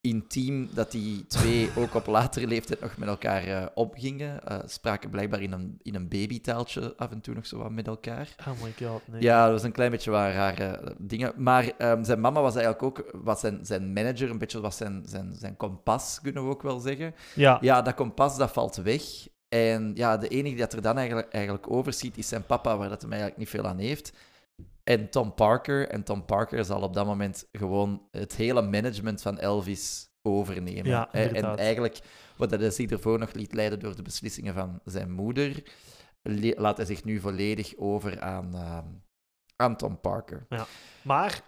[0.00, 4.40] intiem dat die twee ook op latere leeftijd nog met elkaar uh, opgingen.
[4.48, 7.86] Uh, spraken blijkbaar in een, in een babytaaltje af en toe nog zo wat met
[7.86, 8.34] elkaar.
[8.38, 9.22] Oh my god, nee.
[9.22, 11.32] Ja, dat was een klein beetje wat rare dingen.
[11.36, 15.02] Maar um, zijn mama was eigenlijk ook was zijn, zijn manager, een beetje was zijn,
[15.06, 17.14] zijn, zijn kompas, kunnen we ook wel zeggen.
[17.34, 17.58] Ja.
[17.60, 19.02] Ja, dat kompas dat valt weg.
[19.48, 22.88] En ja, de enige die dat er dan eigenlijk, eigenlijk overziet is zijn papa, waar
[22.88, 24.12] dat hem eigenlijk niet veel aan heeft.
[24.88, 25.88] En Tom Parker.
[25.88, 30.84] En Tom Parker zal op dat moment gewoon het hele management van Elvis overnemen.
[30.84, 31.98] Ja, en eigenlijk,
[32.36, 35.62] wat hij zich ervoor nog liet leiden door de beslissingen van zijn moeder,
[36.56, 38.78] laat hij zich nu volledig over aan, uh,
[39.56, 40.46] aan Tom Parker.
[40.48, 40.66] Ja.
[41.02, 41.42] Maar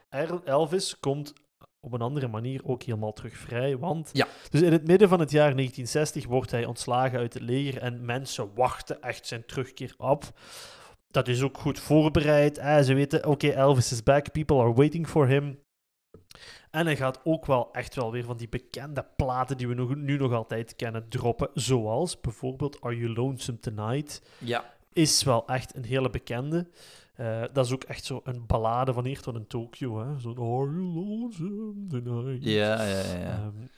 [0.45, 1.33] Elvis komt
[1.81, 3.79] op een andere manier ook helemaal terug vrij.
[3.79, 4.27] Want ja.
[4.51, 8.05] dus in het midden van het jaar 1960 wordt hij ontslagen uit het leger en
[8.05, 10.33] mensen wachten echt zijn terugkeer op
[11.11, 12.57] dat is ook goed voorbereid.
[12.57, 15.59] Ze weten, oké, Elvis is back, people are waiting for him.
[16.71, 19.95] En hij gaat ook wel echt wel weer van die bekende platen die we nog,
[19.95, 21.49] nu nog altijd kennen droppen.
[21.55, 24.23] Zoals bijvoorbeeld Are You Lonesome Tonight?
[24.39, 24.75] Ja.
[24.93, 26.69] Is wel echt een hele bekende.
[27.21, 30.17] Uh, dat is ook echt zo een ballade van hier tot in Tokyo.
[30.19, 32.45] Zo Are You Lonesome Tonight?
[32.45, 33.45] Ja, ja, ja.
[33.45, 33.71] Um,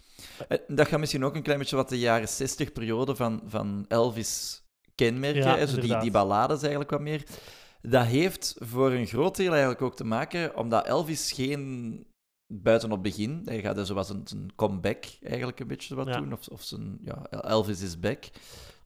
[0.77, 4.62] dat gaat misschien ook een klein beetje wat de jaren 60 periode van, van Elvis
[4.95, 7.23] kenmerken, ja, zo die, die ballades eigenlijk wat meer.
[7.83, 12.05] Dat heeft voor een groot deel eigenlijk ook te maken, omdat Elvis geen
[12.55, 16.33] buiten op begin, hij gaat er zoals een, een comeback eigenlijk een beetje wat doen,
[16.33, 18.25] of, of zijn ja, Elvis is back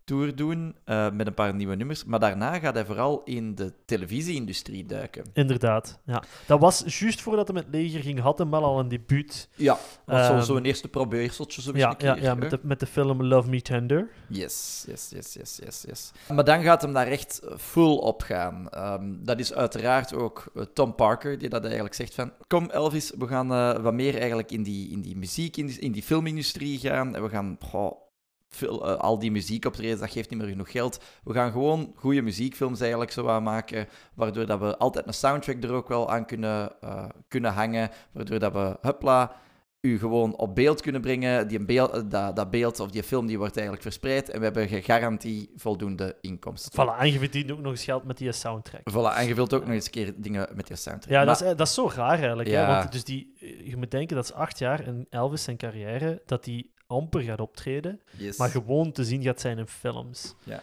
[0.07, 2.05] tour doen uh, met een paar nieuwe nummers.
[2.05, 5.25] Maar daarna gaat hij vooral in de televisieindustrie duiken.
[5.33, 6.23] Inderdaad, ja.
[6.47, 9.49] Dat was juist voordat hij met leger ging, had hij wel al een debuut.
[9.55, 12.87] Ja, was um, zo'n eerste probeerseltje zo ja, keer, ja, ja met, de, met de
[12.87, 14.11] film Love Me Tender.
[14.29, 16.13] Yes, yes, yes, yes, yes, yes.
[16.35, 18.69] Maar dan gaat hem daar echt full op gaan.
[18.75, 22.33] Um, dat is uiteraard ook uh, Tom Parker, die dat eigenlijk zegt van...
[22.47, 25.79] Kom Elvis, we gaan uh, wat meer eigenlijk in die, in die muziek, in die,
[25.79, 27.15] in die filmindustrie gaan.
[27.15, 27.57] En we gaan...
[27.61, 28.05] Goh,
[28.49, 31.05] veel, uh, al die muziekoptredens, dat geeft niet meer genoeg geld.
[31.25, 35.63] We gaan gewoon goede muziekfilms eigenlijk zo aan maken, waardoor dat we altijd een soundtrack
[35.63, 39.37] er ook wel aan kunnen, uh, kunnen hangen, waardoor dat we, hupla,
[39.81, 41.49] u gewoon op beeld kunnen brengen.
[41.49, 44.69] Die beeld, dat, dat beeld of die film die wordt eigenlijk verspreid en we hebben
[44.69, 46.73] gegarantie voldoende inkomsten.
[46.73, 48.81] Voilà, en je verdient ook nog eens geld met die soundtrack.
[48.91, 51.13] Voilà, en je wilt ook nog eens een keer dingen met die soundtrack.
[51.13, 52.49] Ja, maar, dat, is, dat is zo raar eigenlijk.
[52.49, 52.67] Ja.
[52.67, 52.77] Hè?
[52.77, 53.33] Want dus die,
[53.65, 57.41] je moet denken, dat is acht jaar in Elvis zijn carrière, dat hij amper gaat
[57.41, 58.37] optreden, yes.
[58.37, 60.35] maar gewoon te zien gaat zijn in films.
[60.45, 60.63] Ja.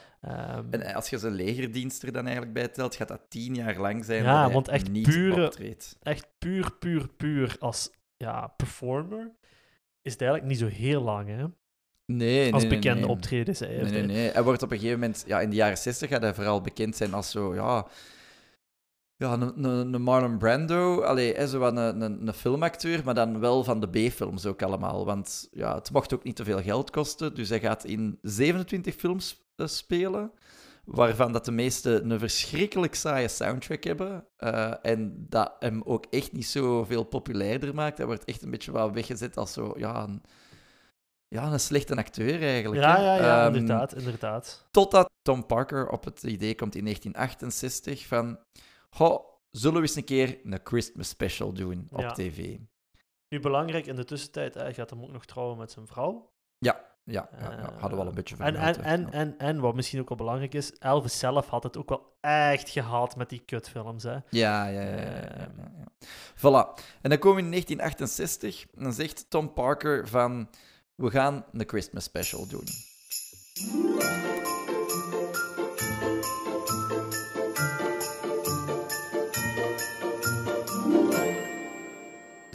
[0.57, 3.77] Um, en als je zijn legerdienst er dan eigenlijk bij telt, gaat dat tien jaar
[3.77, 5.97] lang zijn ja, want echt niet pure, optreedt.
[6.01, 9.31] Echt puur, puur, puur als ja, performer
[10.01, 11.45] is het eigenlijk niet zo heel lang, hè?
[12.05, 13.09] Nee, als nee, bekende nee.
[13.09, 13.59] optredens.
[13.59, 14.31] Hij Nee, nee, nee.
[14.31, 16.95] Hij wordt op een gegeven moment, ja, in de jaren 60 gaat hij vooral bekend
[16.95, 17.87] zijn als zo, ja,
[19.23, 23.79] ja, een, Marlon Brando, allee, zo wat een, een, een filmacteur, maar dan wel van
[23.79, 25.05] de B-films ook allemaal.
[25.05, 28.95] Want ja, het mocht ook niet te veel geld kosten, dus hij gaat in 27
[28.95, 30.31] films uh, spelen,
[30.85, 34.25] waarvan dat de meeste een verschrikkelijk saaie soundtrack hebben.
[34.39, 37.97] Uh, en dat hem ook echt niet zo veel populairder maakt.
[37.97, 40.21] Hij wordt echt een beetje wel weggezet als zo, ja, een,
[41.27, 42.81] ja, een slechte acteur eigenlijk.
[42.81, 44.67] Ja, ja, ja, Ehm, inderdaad, inderdaad.
[44.71, 48.39] Totdat Tom Parker op het idee komt in 1968 van...
[48.93, 52.11] Goh, zullen we eens een keer een Christmas special doen op Ja.
[52.11, 52.57] tv?
[53.29, 56.31] Nu belangrijk in de tussentijd, hij gaat hem ook nog trouwen met zijn vrouw.
[56.57, 59.11] Ja, ja, ja, ja, Eh, hadden we al een beetje En, en, en, Ja.
[59.11, 62.69] en, en wat misschien ook wel belangrijk is, Elvis zelf had het ook wel echt
[62.69, 64.03] gehaald met die kutfilms.
[64.03, 64.11] Hè.
[64.11, 64.81] Ja, ja, ja.
[64.81, 65.21] ja, ja,
[65.57, 65.87] ja, ja.
[66.35, 66.83] Voilà.
[67.01, 70.49] En dan komen we in 1968 en dan zegt Tom Parker van...
[70.95, 72.65] We gaan een Christmas special doen.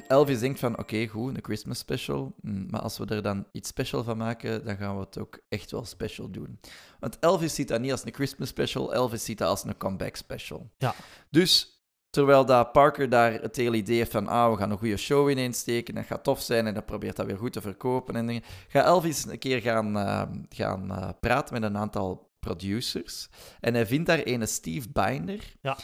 [0.08, 2.34] Elvis denkt van, oké, goed, een Christmas special.
[2.40, 5.38] hm, Maar als we er dan iets special van maken, dan gaan we het ook
[5.48, 6.60] echt wel special doen.
[7.00, 10.16] Want Elvis ziet dat niet als een Christmas special, Elvis ziet dat als een comeback
[10.16, 10.70] special.
[10.78, 10.94] Ja.
[11.30, 14.96] Dus terwijl dat Parker daar het hele idee heeft van, ah, we gaan een goede
[14.96, 18.16] show ineens steken, dat gaat tof zijn en dat probeert dat weer goed te verkopen
[18.16, 23.28] en dingen, gaat Elvis een keer gaan, eh, gaan eh, praten met een aantal producers.
[23.60, 25.54] En hij vindt daar ene Steve Binder.
[25.62, 25.78] Ja.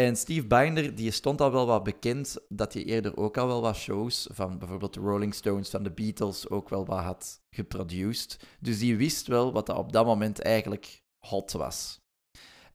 [0.00, 3.60] En Steve Binder, die stond al wel wat bekend dat hij eerder ook al wel
[3.60, 8.40] wat shows van bijvoorbeeld de Rolling Stones, van de Beatles ook wel wat had geproduced.
[8.60, 12.00] Dus die wist wel wat dat op dat moment eigenlijk hot was.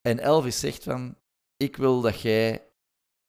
[0.02, 1.18] En Elvis zegt van,
[1.58, 2.70] ik wil dat jij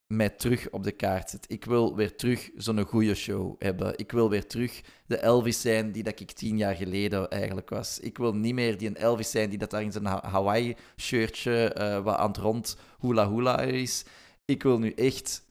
[0.07, 1.51] mij terug op de kaart zet.
[1.51, 3.99] Ik wil weer terug zo'n goede show hebben.
[3.99, 8.01] Ik wil weer terug de Elvis zijn die dat ik tien jaar geleden eigenlijk was.
[8.01, 12.05] Ik wil niet meer die een Elvis zijn die dat daar in zijn Hawaii-shirtje uh,
[12.05, 14.05] wat aan het rond hula hula is.
[14.45, 15.45] Ik wil nu echt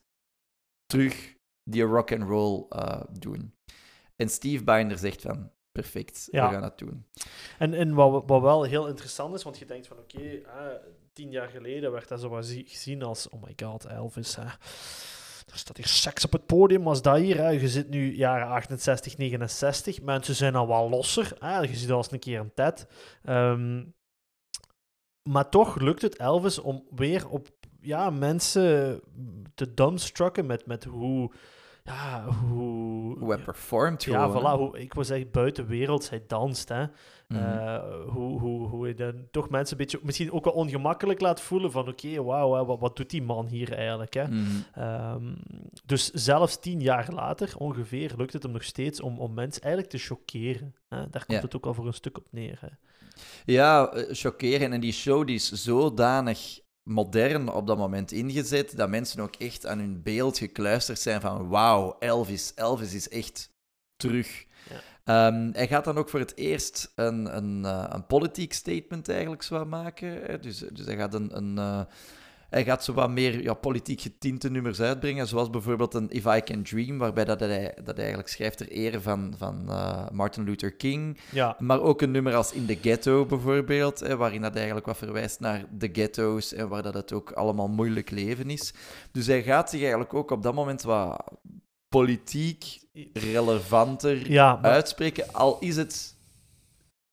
[0.85, 3.53] terug die rock and roll uh, doen.
[4.15, 7.05] En Steve Binder zegt van, perfect, we gaan dat doen.
[7.59, 10.41] En, en wat, wat wel heel interessant is, want je denkt van, oké,
[11.15, 12.29] tien jaar geleden werd dat zo
[12.65, 14.43] gezien als, oh my god, Elvis, hè.
[15.51, 17.37] Er staat hier seks op het podium als dat hier.
[17.37, 17.49] Hè.
[17.49, 20.01] Je zit nu jaren 68, 69.
[20.01, 21.35] Mensen zijn al wel losser.
[21.39, 21.59] Hè.
[21.59, 22.87] Je ziet al eens een keer een TED.
[23.23, 23.83] Ehm,
[25.29, 27.47] maar toch lukt het Elvis om weer op
[27.81, 29.01] ja, mensen
[29.55, 31.31] te dumbstrucken met, met hoe
[31.85, 33.19] ja, hoe...
[33.19, 34.57] Hoe hij performt Ja, voilà.
[34.57, 36.09] Hoe, ik was echt buitenwerelds.
[36.09, 36.85] Hij danst, hè.
[37.27, 37.39] Mhm.
[37.39, 39.99] Eh, hoe, hoe, hoe hij dan toch mensen een beetje...
[40.03, 41.87] Misschien ook wel ongemakkelijk laat voelen van...
[41.87, 44.27] Oké, okay, wauw, wat, wat doet die man hier eigenlijk, hè.
[44.27, 44.45] Mhm.
[44.73, 45.33] Ehm,
[45.85, 49.93] dus zelfs tien jaar later, ongeveer, lukt het hem nog steeds om, om mensen eigenlijk
[49.93, 50.75] te chockeren.
[50.87, 51.09] Hè?
[51.09, 52.69] Daar komt het ook al voor een stuk op neer, hè.
[53.45, 54.73] Ja, eh, chockeren.
[54.73, 59.65] En die show die is zodanig modern op dat moment ingezet, dat mensen ook echt
[59.65, 63.49] aan hun beeld gekluisterd zijn van wauw, Elvis, Elvis is echt
[63.95, 64.45] terug.
[65.05, 69.43] Ehm, hij gaat dan ook voor het eerst een, een, uh, een politiek statement eigenlijk
[69.43, 70.41] zo maken.
[70.41, 71.81] Dus, dus hij gaat een, een uh,
[72.49, 76.41] hij gaat zo wat meer ja, politiek getinte nummers uitbrengen, zoals bijvoorbeeld een If I
[76.41, 80.43] Can Dream, waarbij dat hij, dat hij eigenlijk schrijft ter ere van, van uh, Martin
[80.43, 81.19] Luther King.
[81.31, 81.55] Ja.
[81.59, 85.39] Maar ook een nummer als In the Ghetto bijvoorbeeld, hè, waarin dat eigenlijk wat verwijst
[85.39, 88.73] naar de ghetto's en waar dat het ook allemaal moeilijk leven is.
[89.11, 91.23] Dus hij gaat zich eigenlijk ook op dat moment wat
[91.95, 92.79] politiek
[93.13, 96.15] relevanter ja, uitspreken, al is het,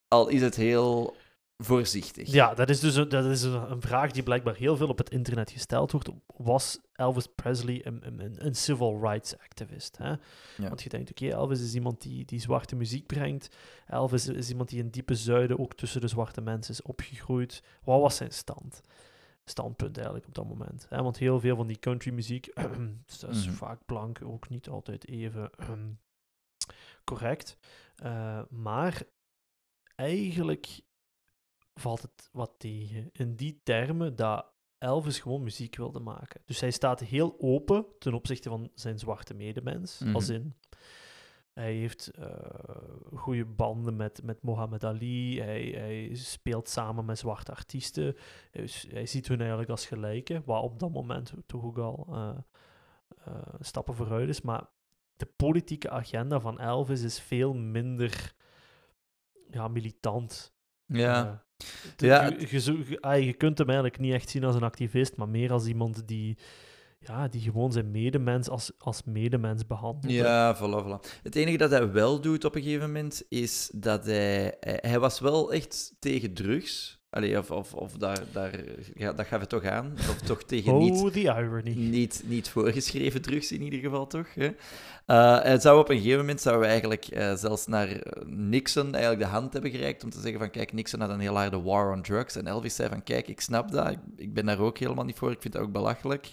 [0.08, 1.16] al is het heel
[1.56, 2.32] voorzichtig.
[2.32, 5.10] Ja, dat is dus een, dat is een, vraag die blijkbaar heel veel op het
[5.10, 6.08] internet gesteld wordt.
[6.36, 9.98] Was Elvis Presley een, een, een civil rights activist?
[9.98, 10.14] Hè?
[10.56, 13.48] Want je denkt, oké, Elvis is iemand die, die zwarte muziek brengt.
[13.86, 17.62] Elvis is iemand die in diepe zuiden ook tussen de zwarte mensen is opgegroeid.
[17.84, 18.80] Wat was zijn stand?
[19.44, 20.86] Standpunt eigenlijk op dat moment.
[20.88, 21.02] Hè?
[21.02, 22.54] Want heel veel van die country muziek,
[23.06, 23.54] dus dat is mhm.
[23.54, 25.50] vaak blank, ook niet altijd even
[27.04, 27.56] correct.
[28.04, 29.02] Uh, maar
[29.94, 30.80] eigenlijk
[31.74, 33.10] valt het wat tegen.
[33.12, 34.46] In die termen dat
[34.78, 36.42] Elvis gewoon muziek wilde maken.
[36.44, 40.02] Dus hij staat heel open ten opzichte van zijn zwarte medemens.
[40.12, 40.34] Als mhm.
[40.34, 40.56] in,
[41.54, 42.26] hij heeft uh,
[43.14, 45.40] goede banden met, met Muhammad Ali.
[45.40, 48.16] Hij, hij speelt samen met zwarte artiesten.
[48.50, 50.42] Hij, hij, ziet hun eigenlijk als gelijken.
[50.44, 52.30] Wat op dat moment toch ook al uh,
[53.28, 54.40] uh, stappen vooruit is.
[54.40, 54.64] Maar
[55.16, 58.34] de politieke agenda van Elvis is veel minder
[59.50, 60.52] ja, militant.
[60.86, 61.44] Ja.
[61.96, 65.52] Ja, je, ah, je, kunt hem eigenlijk niet echt zien als een activist, maar meer
[65.52, 66.38] als iemand die,
[67.06, 70.12] ja, die gewoon zijn medemens als, als medemens behandelt.
[70.12, 71.20] Ja, voilà, voilà.
[71.22, 74.56] Het enige dat hij wel doet op een gegeven moment, is dat hij...
[74.60, 77.00] Hij was wel echt tegen drugs.
[77.10, 78.60] Allee, of, of, of daar, daar,
[78.94, 79.92] ja, dat gaf het toch aan.
[79.96, 81.74] Of toch tegen oh, niet, the irony.
[81.74, 84.34] Niet, niet voorgeschreven drugs in ieder geval, toch?
[84.34, 84.50] Hè?
[85.06, 88.94] Uh, het zou op een gegeven moment zouden we eigenlijk uh, zelfs naar eh, Nixon
[88.94, 91.60] eigenlijk de hand hebben gereikt om te zeggen van kijk, Nixon had een heel harde
[91.60, 92.36] war on drugs.
[92.36, 95.30] En Elvis zei van kijk, ik snap dat, ik, ben daar ook helemaal niet voor,
[95.30, 96.32] ik vind dat ook belachelijk.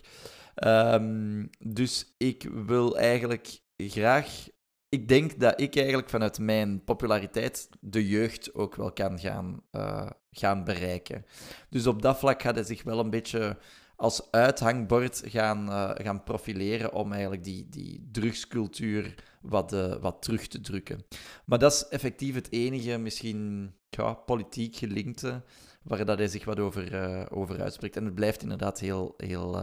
[0.67, 4.47] Um, dus ik wil eigenlijk graag
[4.89, 10.09] ik denk dat ik eigenlijk vanuit mijn populariteit de jeugd ook wel kan gaan, uh,
[10.31, 11.25] gaan bereiken.
[11.69, 13.57] Dus op dat vlak gaat hij zich wel een beetje
[13.95, 20.47] als uithangbord gaan, uh, gaan profileren om eigenlijk die, die drugscultuur wat, uh, wat terug
[20.47, 21.05] te drukken.
[21.45, 25.43] Maar dat is effectief het enige, misschien ja, politiek gelinkte,
[25.83, 27.95] waar dat hij zich wat over, over uitspreekt.
[27.95, 29.59] En het blijft inderdaad heel, heel,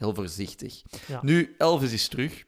[0.00, 0.82] heel voorzichtig.
[1.06, 1.18] Ja.
[1.22, 2.44] Nu, Elvis is terug.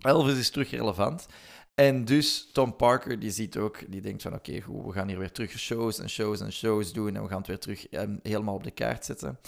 [0.00, 1.26] Elvis is terug relevant.
[1.74, 5.18] En dus Tom Parker, die ziet ook, die denkt van oké, goed, we gaan hier
[5.18, 8.20] weer terug shows en shows en shows doen en we gaan het weer terug um,
[8.22, 9.38] helemaal op de kaart zetten.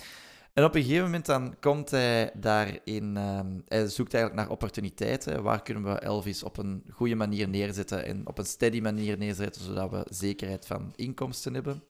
[0.53, 5.43] En op een gegeven moment dan komt hij daarin, um, hij zoekt eigenlijk naar opportuniteiten.
[5.43, 9.63] Waar kunnen we Elvis op een goede manier neerzetten en op een steady manier neerzetten,
[9.63, 11.83] zodat we zekerheid van inkomsten hebben.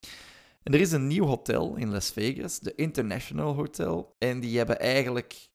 [0.67, 4.15] En er is een nieuw hotel in Las Vegas, de International Hotel.
[4.19, 5.49] En die hebben eigenlijk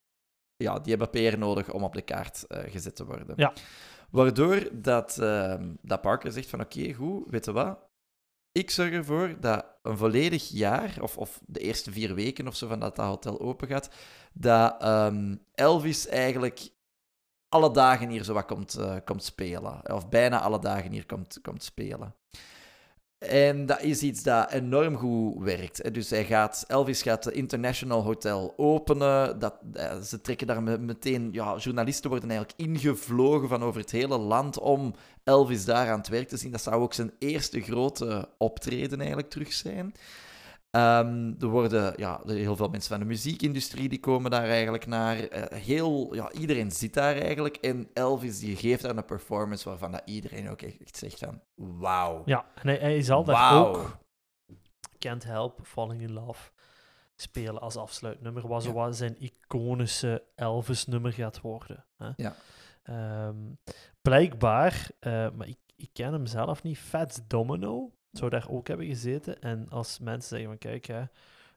[0.61, 3.33] ja, die hebben PR nodig om op de kaart uh, gezet te worden.
[3.35, 3.53] Ja.
[4.09, 7.79] Waardoor dat, uh, dat Parker zegt van oké, goed, weet je wat?
[8.51, 12.67] Ik zorg ervoor dat een volledig jaar, of, of de eerste vier weken of zo
[12.67, 13.89] van dat dat hotel open gaat,
[14.33, 16.69] dat um, Elvis eigenlijk
[17.49, 19.93] alle dagen hier zo wat komt, uh, komt spelen.
[19.93, 22.15] Of bijna alle dagen hier komt, komt spelen.
[23.27, 25.93] En dat is iets dat enorm goed werkt.
[25.93, 29.39] Dus hij gaat, Elvis gaat de International Hotel openen.
[29.39, 31.29] Dat, eh, ze trekken daar me- meteen...
[31.31, 34.93] Ja, journalisten worden eigenlijk ingevlogen van over het hele land om
[35.23, 36.51] Elvis daar aan het werk te zien.
[36.51, 39.93] Dat zou ook zijn eerste grote optreden eigenlijk terug zijn.
[40.71, 45.17] Ehm, er worden ja, heel veel mensen van de muziekindustrie die komen daar eigenlijk naar.
[45.19, 47.55] Eh, heel, ja, iedereen zit daar eigenlijk.
[47.55, 51.41] En Elvis die geeft daar een performance waarvan dat iedereen ook echt zegt van...
[51.55, 52.21] Wauw.
[52.25, 53.97] Ja, en hij, hij zal daar ook
[54.99, 56.51] Can't Help Falling in Love
[57.15, 58.75] spelen als afsluitnummer, wat zo Ja.
[58.75, 61.85] wat zijn iconische Elvis-nummer gaat worden.
[61.97, 62.09] Hè?
[62.15, 62.35] Ja.
[62.83, 63.35] Ehm,
[64.01, 68.85] blijkbaar, eh, maar ik, ik ken hem zelf niet, Fats Domino zou daar ook hebben
[68.85, 69.41] gezeten.
[69.41, 71.03] En als mensen zeggen van kijk, hè,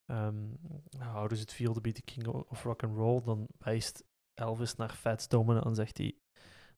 [0.07, 0.35] ehm,
[1.13, 4.77] how does it feel to be the king of rock and roll, dan wijst Elvis
[4.77, 6.15] naar Fats Domino en zegt hij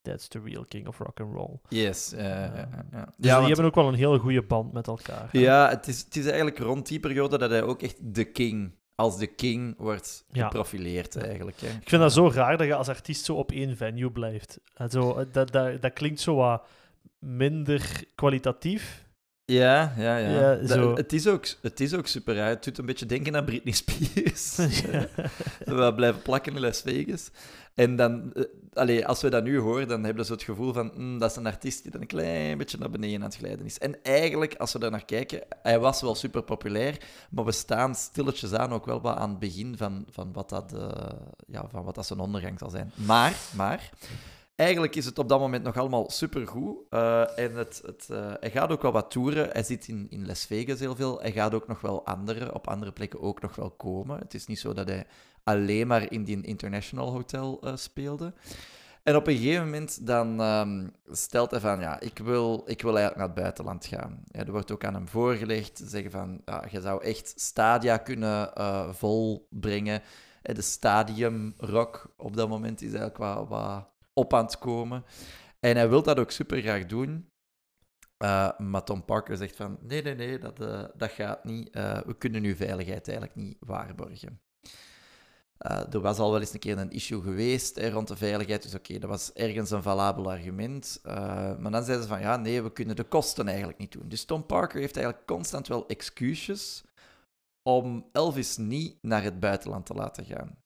[0.02, 1.58] that's the real king of rock and roll.
[1.68, 2.10] Yes.
[2.10, 3.04] ja, Ehm, ja, ja.
[3.04, 5.28] Dus die want- hebben ook wel een hele goede band met elkaar.
[5.32, 5.38] hè.
[5.38, 8.74] ja het, is, het is eigenlijk rond die periode dat hij ook echt de king,
[8.94, 10.44] als de king wordt Ja.
[10.44, 11.60] geprofileerd eigenlijk.
[11.60, 11.66] Hè.
[11.68, 14.60] Ik vind dat zo raar dat je als artiest zo op één venue blijft.
[14.74, 16.66] En zo, dat, dat, dat klinkt zo wat
[17.18, 19.04] minder kwalitatief.
[19.46, 20.30] Ja, ja, ja.
[20.30, 20.94] Ja, Dat- zo.
[20.94, 22.36] het, is ook, het is ook super.
[22.36, 22.42] Hè.
[22.42, 24.56] Het doet een beetje denken aan Britney Spears.
[24.90, 25.06] Ja.
[25.88, 27.30] we blijven plakken in Las Vegas.
[27.74, 28.32] En dan,
[28.72, 31.30] eh, als we dat nu horen, dan hebben we zo het gevoel van mm, dat
[31.30, 33.78] is een artiest die dan een klein beetje naar beneden aan het glijden is.
[33.78, 36.96] En eigenlijk, als we daar naar kijken, hij was wel super populair,
[37.30, 40.72] maar we staan stilletjes aan ook wel wat aan het begin van, van, wat, dat,
[40.72, 41.10] eh,
[41.46, 42.92] ja, van wat dat zijn ondergang zal zijn.
[42.94, 43.90] Maar, maar
[44.56, 46.76] eigenlijk is het op dat moment nog allemaal supergoed.
[46.90, 49.48] Eh en het, het, eh, hij gaat ook wel wat toeren.
[49.52, 51.20] Hij zit in, in Las Vegas heel veel.
[51.20, 54.18] Hij gaat ook nog wel andere, op andere plekken ook nog wel komen.
[54.18, 55.06] Het is niet zo dat hij
[55.44, 58.32] alleen maar in die International Hotel eh, speelde.
[59.02, 62.96] En op een gegeven moment dan ehm, stelt hij van, ja, ik wil, ik wil
[62.96, 64.22] eigenlijk naar het buitenland gaan.
[64.26, 68.50] Ja, er wordt ook aan hem voorgelegd, zeggen van, ja, je zou echt stadia kunnen
[68.94, 70.02] volbrengen.
[70.42, 73.88] De stadium rock op dat moment is eigenlijk wat, wat
[74.18, 75.04] op aan het komen.
[75.60, 77.30] En hij wil dat ook super graag doen.
[78.16, 81.70] Eh, maar Tom Parker zegt van, nee, nee, nee, dat, eh, dat gaat niet.
[81.70, 84.40] Eh, we kunnen uw veiligheid eigenlijk niet waarborgen.
[85.90, 88.98] Er was al wel eens een keer een issue geweest rond de veiligheid, dus oké,
[88.98, 91.00] dat was ergens een valabel argument.
[91.58, 94.08] Maar dan zeiden ze van, ja, nee, we kunnen de kosten eigenlijk niet doen.
[94.08, 96.84] Dus Tom Parker heeft eigenlijk constant wel excuses
[97.62, 100.58] om Elvis niet naar het buitenland te laten gaan.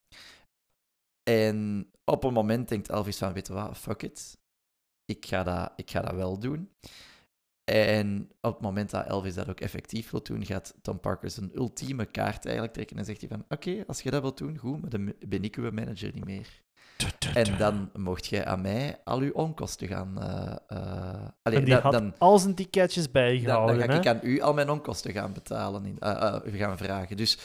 [1.30, 4.38] En op een moment denkt Elvis van, weet je wat, fuck it.
[5.04, 6.70] Ik ga dat, ik ga dat wel doen.
[7.64, 11.50] En op het moment dat Elvis dat ook effectief wil doen, gaat Tom Parker zijn
[11.54, 14.80] ultieme kaart eigenlijk trekken en zegt hij van, oké, als je dat wilt doen, goed,
[14.80, 16.62] maar dan ben ik uw manager niet meer.
[17.34, 20.22] En dan mocht jij aan mij al uw onkosten gaan...
[20.22, 23.78] eh eh, allee, en die dan, had dan, al zijn ticketjes dan, bijgehouden.
[23.78, 27.16] dan ga ik aan u al mijn onkosten gaan betalen, in, eh, gaan vragen.
[27.16, 27.38] Dus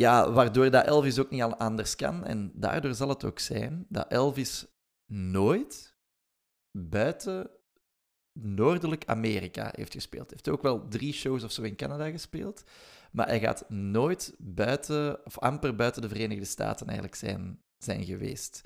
[0.00, 2.24] ja, waardoor dat Elvis ook niet al anders kan.
[2.24, 4.66] En daardoor zal het ook zijn dat Elvis
[5.06, 5.96] nooit
[6.70, 7.50] buiten
[8.32, 10.30] Noordelijk Amerika heeft gespeeld.
[10.30, 12.64] Hij heeft ook wel drie shows of zo in Canada gespeeld.
[13.12, 18.62] Maar hij gaat nooit buiten, of amper buiten de Verenigde Staten eigenlijk zijn, zijn geweest.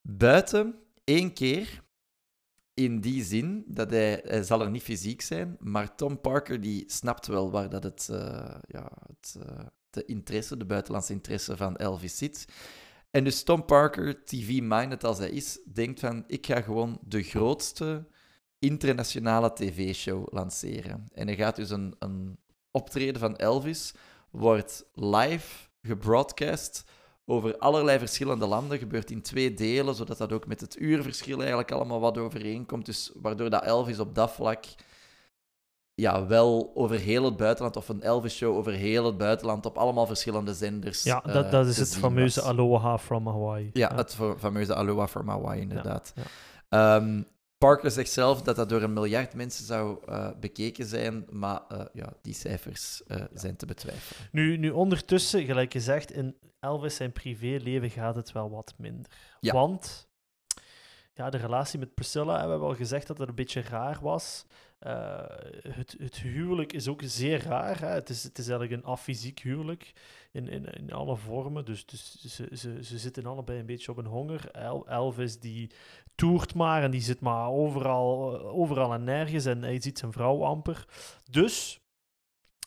[0.00, 0.74] Buiten
[1.04, 1.82] één keer
[2.74, 7.26] in die zin dat hij, zal er niet fysiek zijn, maar Tom Parker die snapt
[7.26, 12.18] wel waar dat het, eh, ja, het, eh, de interesse, de buitenlandse interesse van Elvis
[12.18, 12.46] zit.
[13.10, 18.06] En dus Tom Parker, TV-minded als hij is, denkt van ik ga gewoon de grootste
[18.58, 21.08] internationale tv-show lanceren.
[21.12, 22.38] En hij gaat dus een, een
[22.70, 23.94] optreden van Elvis,
[24.30, 26.84] wordt live gebroadcast
[27.24, 28.78] over allerlei verschillende landen.
[28.78, 32.86] Gebeurt in twee delen, zodat dat ook met het uurverschil eigenlijk allemaal wat overeenkomt.
[32.86, 34.64] Dus waardoor dat Elvis op dat vlak
[35.94, 40.06] ja, wel over heel het buitenland, of een Elvis-show over heel het buitenland, op allemaal
[40.06, 41.02] verschillende zenders.
[41.02, 42.48] Ja, eh, dat, dat is het fameuze was.
[42.48, 43.70] Aloha from Hawaii.
[43.72, 46.12] Ja, het fa- fameuze Aloha from Hawaii, inderdaad.
[46.14, 46.22] ja.
[46.68, 47.22] Ehm,
[47.58, 51.80] Parker zegt zelf dat dat door een miljard mensen zou eh, bekeken zijn, maar eh,
[51.92, 53.02] ja, die cijfers
[53.34, 54.28] zijn te betwijfelen.
[54.32, 59.10] Nu, nu ondertussen, gelijk gezegd, in Elvis zijn privéleven gaat het wel wat minder.
[59.40, 60.08] Want
[61.14, 64.44] ja, de relatie met Priscilla, we hebben al gezegd dat het een beetje raar was.
[64.84, 65.24] Eh,
[65.68, 67.80] het, het huwelijk is ook zeer raar.
[67.80, 67.86] Hè.
[67.86, 69.92] Het, is, het is eigenlijk een afysiek huwelijk
[70.32, 71.64] in, in, in alle vormen.
[71.64, 74.50] Dus, dus ze, ze, ze zitten allebei een beetje op een honger.
[74.50, 75.70] El- Elvis die
[76.14, 80.44] toert maar en die zit maar overal, overal en nergens en hij ziet zijn vrouw
[80.44, 80.88] amper.
[81.30, 81.80] Dus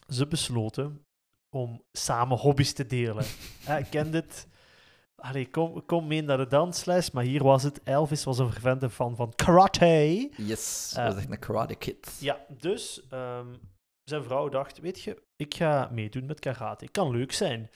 [0.08, 1.06] ze besloten
[1.56, 3.26] om samen hobby's te delen.
[3.80, 4.48] Ik ken dit.
[5.22, 7.84] Allee, kom, kom mee naar de dansles, maar hier was het.
[7.84, 10.30] Elvis was een fervente fan van karate.
[10.38, 12.18] Yes, Eh, is echt een karate kid.
[12.20, 13.48] Ja, dus ehm,
[14.04, 16.88] zijn vrouw dacht, weet je, ik ga meedoen met karate.
[16.88, 17.70] Kan leuk zijn.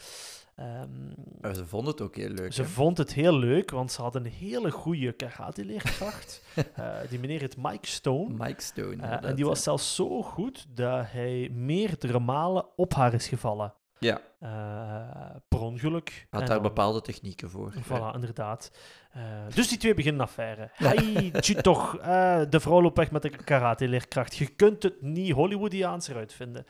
[0.56, 1.08] Ehm,
[1.42, 2.54] Maar ze vonden het ook heel leuk.
[2.54, 2.68] ze hè?
[2.68, 6.42] vond het heel leuk, want ze had een hele goede karate-leerkracht.
[6.76, 8.34] Eh, die meneer heet Mike Stone.
[8.46, 9.04] Mike Stone.
[9.04, 13.74] Eh, en die was zelfs zo goed dat hij meerdere malen op haar is gevallen.
[14.06, 16.28] Ja, Eh, per ongeluk.
[16.30, 17.74] had En daar dan- bepaalde technieken voor.
[17.74, 18.72] Voilà, inderdaad.
[19.12, 19.22] Eh,
[19.56, 20.70] dus die twee beginnen affaire.
[20.74, 21.32] Hey,
[21.62, 24.36] toch, eh, de vrouw loopt weg met een karate-leerkracht.
[24.36, 26.66] Je kunt het niet Hollywoodiaans eruit vinden.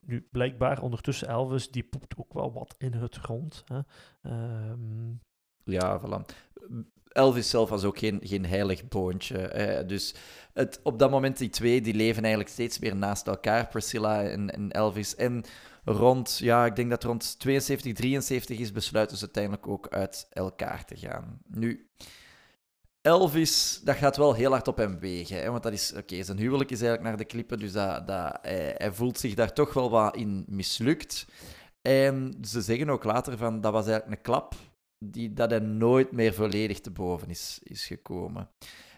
[0.00, 3.64] Nu, blijkbaar, ondertussen Elvis, die poept ook wel wat in het rond.
[3.66, 3.78] Hè.
[4.22, 5.10] Ehm,
[5.68, 6.34] Ja, voilà.
[7.08, 9.84] Elvis zelf was ook geen, geen heilig boontje.
[9.86, 10.14] Dus
[10.52, 14.50] het, op dat moment, die twee, die leven eigenlijk steeds meer naast elkaar, Priscilla en,
[14.50, 15.16] en Elvis.
[15.16, 15.44] En
[15.84, 20.84] rond, ja, ik denk dat rond 72, 73 is, besluiten ze uiteindelijk ook uit elkaar
[20.84, 21.38] te gaan.
[21.46, 21.88] Nu,
[23.00, 25.36] Elvis, dat gaat wel heel hard op hem wegen.
[25.36, 28.38] Hè, want dat is, oké, zijn huwelijk is eigenlijk naar de klippen, dus dat, dat,
[28.42, 31.26] hij, hij voelt zich daar toch wel wat in mislukt.
[31.82, 34.54] En ze zeggen ook later van, dat was eigenlijk een klap
[34.98, 38.48] die, dat hij nooit meer volledig te boven is, is gekomen.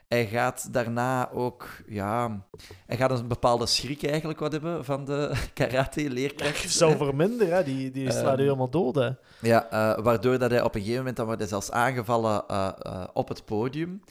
[0.08, 2.46] Hij gaat daarna ook, ja,
[2.86, 6.70] hij gaat een bepaalde schrik eigenlijk wat hebben van de karate-leerkracht.
[6.80, 7.64] zou verminderen, hè.
[7.64, 8.94] die, die slaat Ehm, helemaal dood.
[8.94, 9.10] Hè.
[9.40, 12.70] Ja, eh, waardoor dat hij op een gegeven moment, dan wordt hij zelfs aangevallen eh,
[12.78, 14.02] eh, op het podium.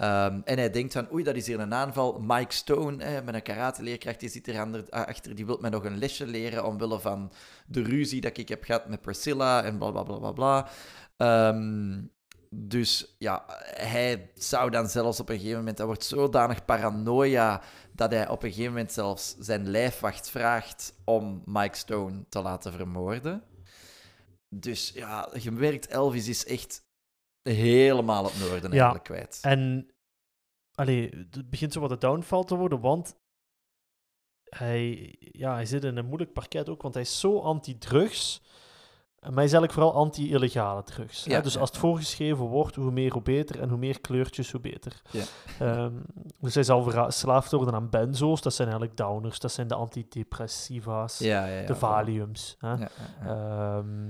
[0.00, 2.20] Ehm, en hij denkt van, oei, dat is hier een aanval.
[2.26, 5.98] Mike Stone, hè, met een karate-leerkracht, die zit er achter, die wil mij nog een
[5.98, 7.32] lesje leren omwille van
[7.66, 10.68] de ruzie dat ik heb gehad met Priscilla en bla bla bla bla bla.
[11.20, 12.02] Ehm,
[12.50, 13.44] dus ja,
[13.74, 17.62] hij zou dan zelfs op een gegeven moment, hij wordt zodanig paranoia
[17.92, 22.72] dat hij op een gegeven moment zelfs zijn lijfwacht vraagt om Mike Stone te laten
[22.72, 23.42] vermoorden.
[24.54, 26.82] Dus ja, je merkt, Elvis is echt
[27.42, 28.76] helemaal het noorden Ja.
[28.76, 29.38] eigenlijk kwijt.
[29.42, 29.90] En
[30.74, 33.16] allee, het begint zo wat een downfall te worden, want
[34.44, 38.42] hij, ja, hij zit in een moeilijk parket ook, want hij is zo anti-drugs.
[39.20, 41.24] Maar hij is eigenlijk vooral anti-illegale drugs.
[41.24, 43.60] Ja, Dus ja, als het voorgeschreven wordt, hoe meer, hoe beter.
[43.60, 45.02] En hoe meer kleurtjes, hoe beter.
[45.10, 45.24] Ja.
[45.58, 45.94] Ehm,
[46.38, 48.40] dus hij zal verslaafd worden aan benzo's.
[48.42, 49.38] Dat zijn eigenlijk downers.
[49.38, 51.18] Dat zijn de antidepressiva's.
[51.66, 52.56] De valiums.
[52.58, 52.74] Hè.
[53.24, 54.08] Ehm,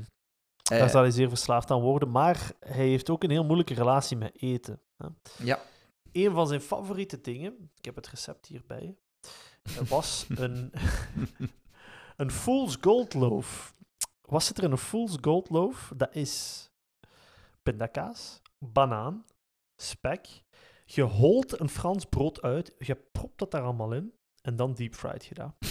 [0.70, 2.11] Eh, daar zal hij zeer verslaafd aan worden.
[2.11, 4.80] Maar hij heeft ook een heel moeilijke relatie met eten.
[4.96, 5.06] Hè.
[5.44, 5.58] ja.
[6.12, 8.96] Een van zijn favoriete dingen, ik heb het recept hierbij,
[9.88, 10.72] was een,
[12.16, 13.74] een Fool's Gold loaf.
[14.31, 15.93] Wat zit er in een Fool's Gold loaf?
[15.97, 16.64] Dat is
[17.62, 19.24] pindakaas, banaan,
[19.76, 20.43] spek.
[20.85, 24.95] Je holt een Frans brood uit, je propt dat daar allemaal in en dan deep
[24.95, 25.55] fried gedaan.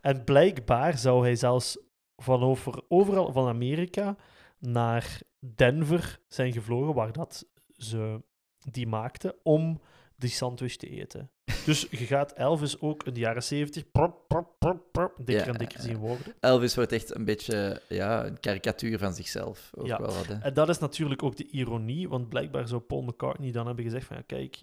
[0.00, 1.78] En blijkbaar zou hij zelfs
[2.16, 4.16] van over, overal van Amerika
[4.58, 5.20] naar
[5.54, 7.46] Denver zijn gevlogen, waar dat
[7.76, 8.22] ze
[8.58, 9.80] die maakten, om
[10.16, 11.30] die sandwich te eten.
[11.64, 15.52] Dus je gaat Elvis ook in de jaren zeventig prop, prop, prop, prop, dikker Ja,
[15.52, 16.34] en dikker zien worden.
[16.40, 19.70] Elvis wordt echt een beetje ja, een karikatuur van zichzelf.
[19.74, 19.98] Ook Ja.
[19.98, 20.34] wel wat, hè.
[20.34, 24.06] En dat is natuurlijk ook de ironie, want blijkbaar zou Paul McCartney dan hebben gezegd
[24.06, 24.62] van, ja, kijk,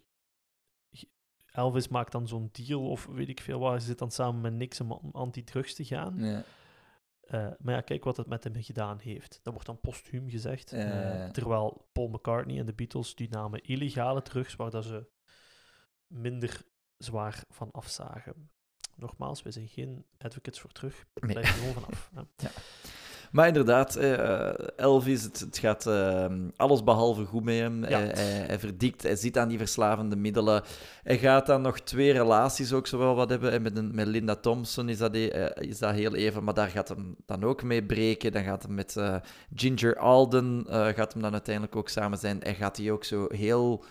[1.52, 4.54] Elvis maakt dan zo'n deal, of weet ik veel wat, hij zit dan samen met
[4.54, 6.16] Nix om anti-drugs te gaan.
[6.18, 6.44] Ja.
[7.22, 9.40] Eh, maar ja, kijk wat het met hem gedaan heeft.
[9.44, 10.72] Dat wordt dan postuum gezegd.
[10.74, 15.06] Eh, terwijl Paul McCartney en de Beatles die namen illegale drugs, waar dat ze
[16.08, 16.62] minder
[16.98, 18.50] zwaar van afzagen.
[18.96, 21.06] Nogmaals, wij zijn geen advocates voor terug.
[21.14, 21.32] Nee.
[21.32, 22.10] Blijf er gewoon vanaf.
[22.14, 22.48] hè.
[23.34, 27.86] Maar inderdaad, eh, Elvis, het, het gaat eh, alles behalve goed met hem.
[27.86, 28.00] Ja.
[28.00, 30.64] Hij, hij, hij verdikt, hij zit aan die verslavende middelen.
[31.04, 33.52] Hij gaat dan nog twee relaties ook zowel wat hebben.
[33.52, 36.70] En met, een, met Linda Thompson is dat, eh, is dat heel even, maar daar
[36.70, 38.32] gaat hem dan ook mee breken.
[38.32, 39.16] Dan gaat hem met eh,
[39.56, 42.40] Ginger Alden, eh, gaat hem dan uiteindelijk ook samen zijn.
[42.44, 43.84] Hij gaat die ook zo heel...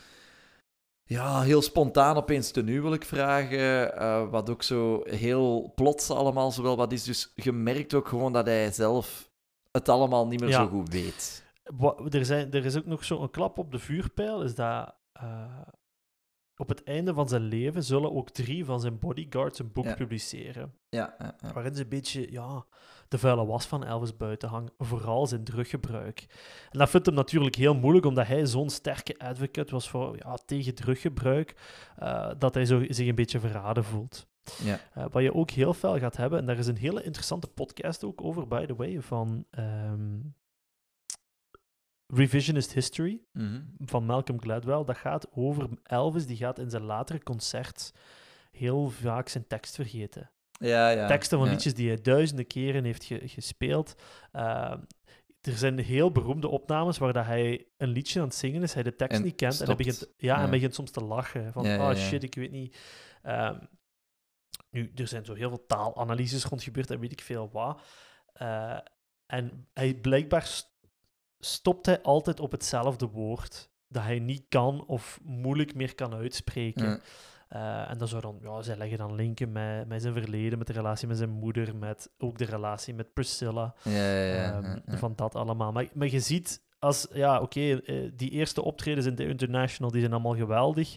[1.04, 3.96] Ja, heel spontaan opeens ten huwelijk vragen.
[3.96, 7.04] eh, wat ook zo heel plots allemaal zowel wat is.
[7.04, 9.30] Dus je merkt ook gewoon dat hij zelf
[9.70, 10.62] het allemaal niet meer Ja.
[10.62, 11.44] zo goed weet.
[11.76, 15.58] Wa- er, zijn, er is ook nog zo'n klap op de vuurpijl, is dat eh,
[16.62, 19.94] op het einde van zijn leven zullen ook drie van zijn bodyguards een boek Ja.
[19.94, 20.74] publiceren.
[20.88, 21.52] Ja, ja, ja.
[21.52, 22.64] waarin ze een beetje ja,
[23.08, 26.26] de vuile was van Elvis buiten hangen, vooral zijn druggebruik.
[26.70, 30.38] En dat vindt hem natuurlijk heel moeilijk, omdat hij zo'n sterke advocate was voor, ja,
[30.44, 31.54] tegen druggebruik,
[31.96, 34.26] eh, dat hij zo, zich een beetje verraden voelt.
[34.64, 34.78] ja.
[34.92, 38.04] Eh, wat je ook heel veel gaat hebben, en daar is een hele interessante podcast
[38.04, 40.18] ook over, by the way, van ehm,
[42.14, 43.60] Revisionist History Mhm.
[43.78, 44.84] van Malcolm Gladwell.
[44.84, 47.92] Dat gaat over Elvis, die gaat in zijn latere concerts
[48.50, 51.06] heel vaak zijn tekst vergeten ja, ja.
[51.06, 51.52] teksten van ja.
[51.52, 53.94] liedjes die hij duizenden keren heeft ge- gespeeld.
[54.32, 54.78] Ehm,
[55.40, 58.82] er zijn heel beroemde opnames waar dat hij een liedje aan het zingen is, hij
[58.82, 61.52] de tekst En niet kent en hij begint, ja, en begint soms te lachen.
[61.52, 62.76] Van, oh shit, ik weet niet.
[63.22, 63.58] Ehm,
[64.70, 67.80] Nu, er zijn zo heel veel taalanalyses rond gebeurd en weet ik veel wat.
[68.32, 68.78] Eh,
[69.26, 70.62] en hij, blijkbaar
[71.44, 76.86] stopt hij altijd op hetzelfde woord dat hij niet kan of moeilijk meer kan uitspreken.
[76.86, 77.00] Ja.
[77.48, 80.66] Eh, en dan zou dan, ja, zij leggen dan linken met, met zijn verleden, met
[80.66, 83.74] de relatie met zijn moeder, met ook de relatie met Priscilla.
[83.82, 84.98] Ja, ja, ja, Ehm.
[84.98, 85.72] Van dat allemaal.
[85.72, 90.00] Maar, maar je ziet, als, ja, oké, eh, die eerste optredens in de International, die
[90.00, 90.96] zijn allemaal geweldig.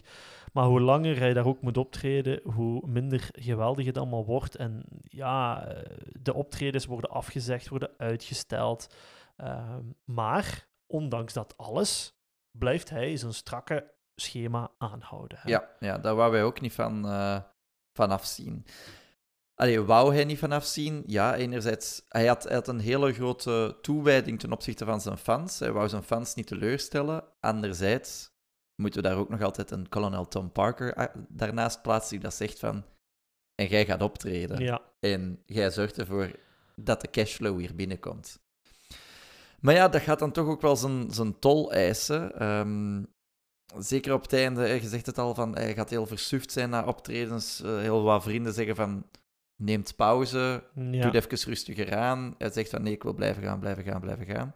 [0.52, 4.54] Maar hoe langer hij daar ook moet optreden, hoe minder geweldig het allemaal wordt.
[4.54, 8.88] En ja, eh, de optredens worden afgezegd, worden uitgesteld.
[9.36, 12.18] Ehm, maar, ondanks dat alles,
[12.50, 15.38] blijft hij zijn strakke schema aanhouden.
[15.40, 15.50] hè.
[15.50, 17.40] Ja, ja, daar wou wij ook niet van, eh
[17.96, 18.66] van afzien.
[19.54, 21.02] Allee, wou hij niet van afzien?
[21.06, 25.58] Ja, enerzijds, hij had, hij had een hele grote toewijding ten opzichte van zijn fans.
[25.58, 27.24] Hij wou zijn fans niet teleurstellen.
[27.40, 28.30] Anderzijds
[28.74, 32.34] moeten we daar ook nog altijd een kolonel Tom Parker ah, daarnaast plaatsen die dat
[32.34, 32.84] zegt van...
[33.54, 34.58] En jij gaat optreden.
[34.58, 36.30] Ja, En jij zorgt ervoor
[36.74, 38.45] dat de cashflow hier binnenkomt.
[39.60, 42.38] Maar ja, dat gaat dan toch ook wel zijn, zijn tol eisen.
[42.38, 43.02] Ehm,
[43.78, 46.84] zeker op het einde, je zegt het al, van, hij gaat heel versuft zijn na
[46.84, 47.62] optredens.
[47.62, 49.06] Eh, heel wat vrienden zeggen van,
[49.56, 50.82] neemt pauze, ja.
[50.82, 52.34] doe het even rustiger aan.
[52.38, 54.54] Hij zegt van, nee, ik wil blijven gaan, blijven gaan, blijven gaan.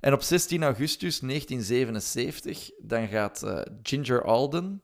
[0.00, 4.82] En op 16 augustus 1977, dan gaat eh, Ginger Alden,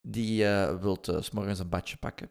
[0.00, 2.30] die eh wil uh, s morgens een badje pakken.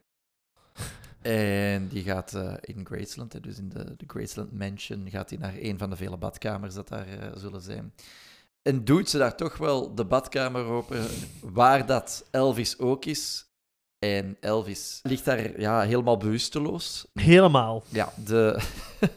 [1.25, 5.39] En die gaat eh, in Graceland, hè, dus in de, de Graceland Mansion, gaat hij
[5.39, 7.93] naar een van de vele badkamers dat daar eh, zullen zijn.
[8.61, 11.07] En doet ze daar toch wel de badkamer open,
[11.41, 13.45] waar dat Elvis ook is.
[13.99, 17.07] En Elvis ligt daar ja, helemaal bewusteloos.
[17.13, 17.83] Helemaal.
[17.89, 18.61] Ja, de,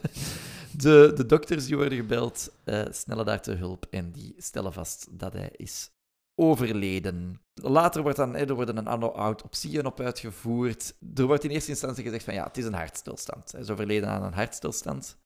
[0.77, 5.07] de, de dokters die worden gebeld, eh, snellen daar te hulp en die stellen vast
[5.11, 5.91] dat hij is
[6.39, 7.41] overleden.
[7.55, 10.95] Later wordt dan, eh, er worden een aantal autopsieën op uitgevoerd.
[11.15, 13.53] Er wordt in eerste instantie gezegd van ja, het is een hartstilstand.
[13.53, 15.19] Hij is overleden aan een hartstilstand.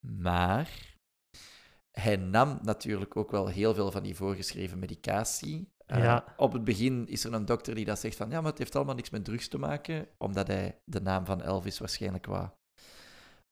[0.00, 0.96] Maar
[1.90, 5.72] hij nam natuurlijk ook wel heel veel van die voorgeschreven medicatie.
[5.86, 6.34] Uh, Ja.
[6.36, 8.76] Op het begin is er een dokter die dat zegt van ja, maar het heeft
[8.76, 12.56] allemaal niks met drugs te maken, omdat hij de naam van Elvis waarschijnlijk wat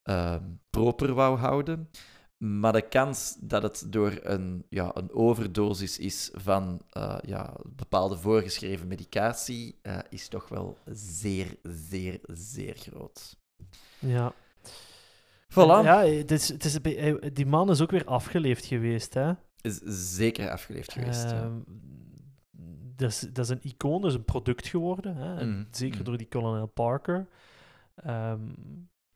[0.03, 1.91] ehm, proper wou houden.
[2.37, 8.17] Maar de kans dat het door een, ja, een overdosis is van eh, ja, bepaalde
[8.17, 13.37] voorgeschreven medicatie, eh, is toch wel zeer, zeer, zeer groot.
[13.99, 14.33] Ja.
[15.53, 15.85] Voilà.
[15.85, 19.33] Ja, het is, het is hij- die man is ook weer afgeleefd geweest, hè.
[19.61, 19.81] Is
[20.17, 21.23] zeker afgeleefd geweest.
[21.23, 21.43] ja.
[21.43, 21.59] Ehm,
[22.97, 25.17] dat, is, dat is een icoon, dat is een product geworden.
[25.17, 25.45] Hè?
[25.47, 26.05] Mm, Zeker mm.
[26.05, 27.29] door die Colonel Parker.
[27.95, 28.41] Ehm,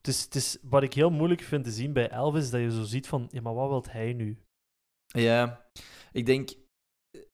[0.07, 3.09] het is, wat ik heel moeilijk vind te zien bij Elvis, dat je zo ziet
[3.09, 4.39] van, ja, maar wat wil hij nu?
[5.07, 5.67] Ja,
[6.13, 6.51] ik denk,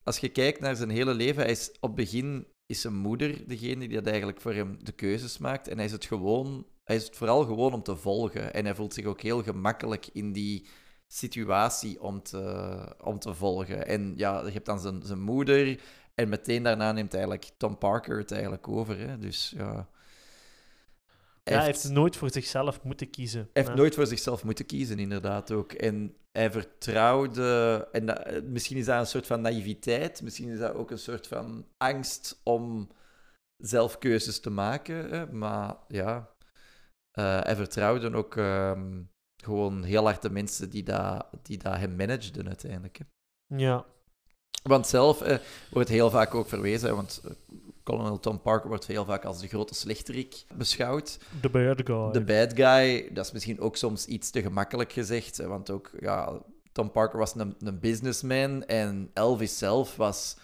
[0.02, 3.48] als je kijkt naar zijn hele leven, hij is op het begin is zijn moeder
[3.48, 5.68] degene die dat eigenlijk voor hem de keuzes maakt.
[5.68, 8.54] En hij is het gewoon, hij is het vooral gewoon om te volgen.
[8.54, 10.66] En hij voelt zich ook heel gemakkelijk in die
[11.06, 13.86] situatie om te, om te volgen.
[13.86, 15.80] En ja, je hebt dan zijn, zijn moeder.
[16.14, 18.98] En meteen daarna neemt eigenlijk Tom Parker het eigenlijk over.
[18.98, 19.18] Hè?
[19.18, 19.88] Dus ja.
[21.50, 23.40] Ja, hij heeft nooit voor zichzelf moeten kiezen.
[23.52, 25.72] hij heeft nooit voor zichzelf moeten kiezen, inderdaad ook.
[25.72, 30.58] En hij vertrouwde, en dat- eh, misschien is dat een soort van naïviteit, misschien is
[30.58, 32.88] dat ook een soort van angst om
[33.56, 35.08] zelf keuzes te maken.
[35.10, 35.32] Hè?
[35.32, 36.30] Maar ja,
[37.10, 39.02] eh, hij vertrouwde ook ehm,
[39.42, 42.98] gewoon heel hard de mensen die dat, die dat hem manageden uiteindelijk.
[42.98, 43.04] Hè?
[43.56, 43.84] Ja,
[44.62, 45.38] Want zelf eh,
[45.70, 47.22] wordt heel vaak ook verwezen, hè, want
[47.86, 51.18] Colonel Tom Parker wordt heel vaak als de grote slechterik beschouwd.
[51.40, 52.12] the bad guy.
[52.12, 55.36] De bad guy, dat is misschien ook soms iets te gemakkelijk gezegd.
[55.36, 56.32] Want ook, ja,
[56.72, 60.36] Tom Parker was een, een businessman en Elvis zelf was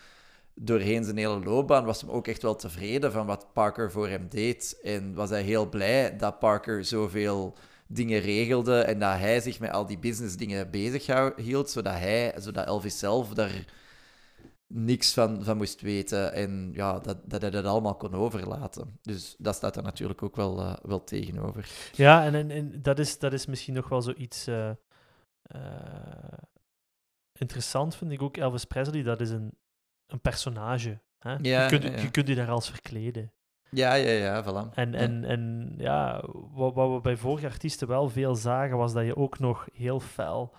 [0.55, 4.29] doorheen zijn hele loopbaan was hem ook echt wel tevreden van wat Parker voor hem
[4.29, 4.79] deed.
[4.83, 7.55] En was hij heel blij dat Parker zoveel
[7.87, 12.35] dingen regelde en dat hij zich met al die business dingen bezig hield, zodat hij,
[12.39, 13.65] zodat Elvis zelf daar
[14.73, 18.99] niks van, van moest weten en ja, dat, dat hij dat allemaal kon overlaten.
[19.03, 21.71] Dus dat staat er natuurlijk ook wel, eh, wel tegenover.
[21.93, 24.71] Ja, en, en, en dat, is, dat is misschien nog wel zoiets eh
[25.53, 26.39] eh,
[27.33, 28.37] interessant, vind ik ook.
[28.37, 29.53] Elvis Presley, dat is een,
[30.07, 31.01] een personage.
[31.19, 31.37] Hè?
[31.41, 32.01] Ja, je, kunt, ja, ja.
[32.01, 33.33] je kunt je daar als verkleden.
[33.71, 34.75] Ja, ja, ja, voilà.
[34.75, 39.05] En, en, en ja, wat, wat we bij vorige artiesten wel veel zagen, was dat
[39.05, 40.55] je ook nog heel fel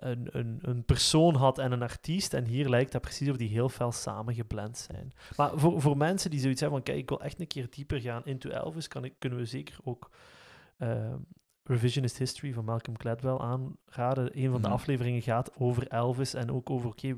[0.00, 2.34] een, een, een persoon had en een artiest.
[2.34, 5.12] En hier lijkt dat precies of die heel fel samengeblend zijn.
[5.36, 8.00] Maar voor, voor mensen die zoiets hebben van, kijk, ik wil echt een keer dieper
[8.00, 10.10] gaan into Elvis, kan ik, kunnen we zeker ook
[10.76, 11.14] eh,
[11.64, 14.38] Revisionist History van Malcolm Gladwell aanraden.
[14.38, 14.76] Een van de Mhm.
[14.76, 17.16] afleveringen gaat over Elvis en ook over, oké,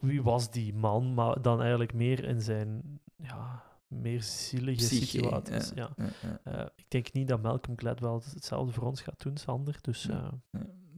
[0.00, 1.14] wie was die man?
[1.14, 5.72] Maar dan eigenlijk meer in zijn ja, meer zielige Psyche, situaties.
[5.74, 5.90] Ja.
[5.96, 6.40] ja, ja.
[6.44, 9.78] Eh, ik denk niet dat Malcolm Gladwell hetzelfde voor ons gaat doen, Sander.
[9.80, 10.30] Dus Ja.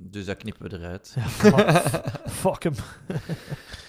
[0.04, 1.14] Eh, Dus dat knippen we eruit.
[1.42, 1.82] ja,
[2.42, 2.74] fuck hem.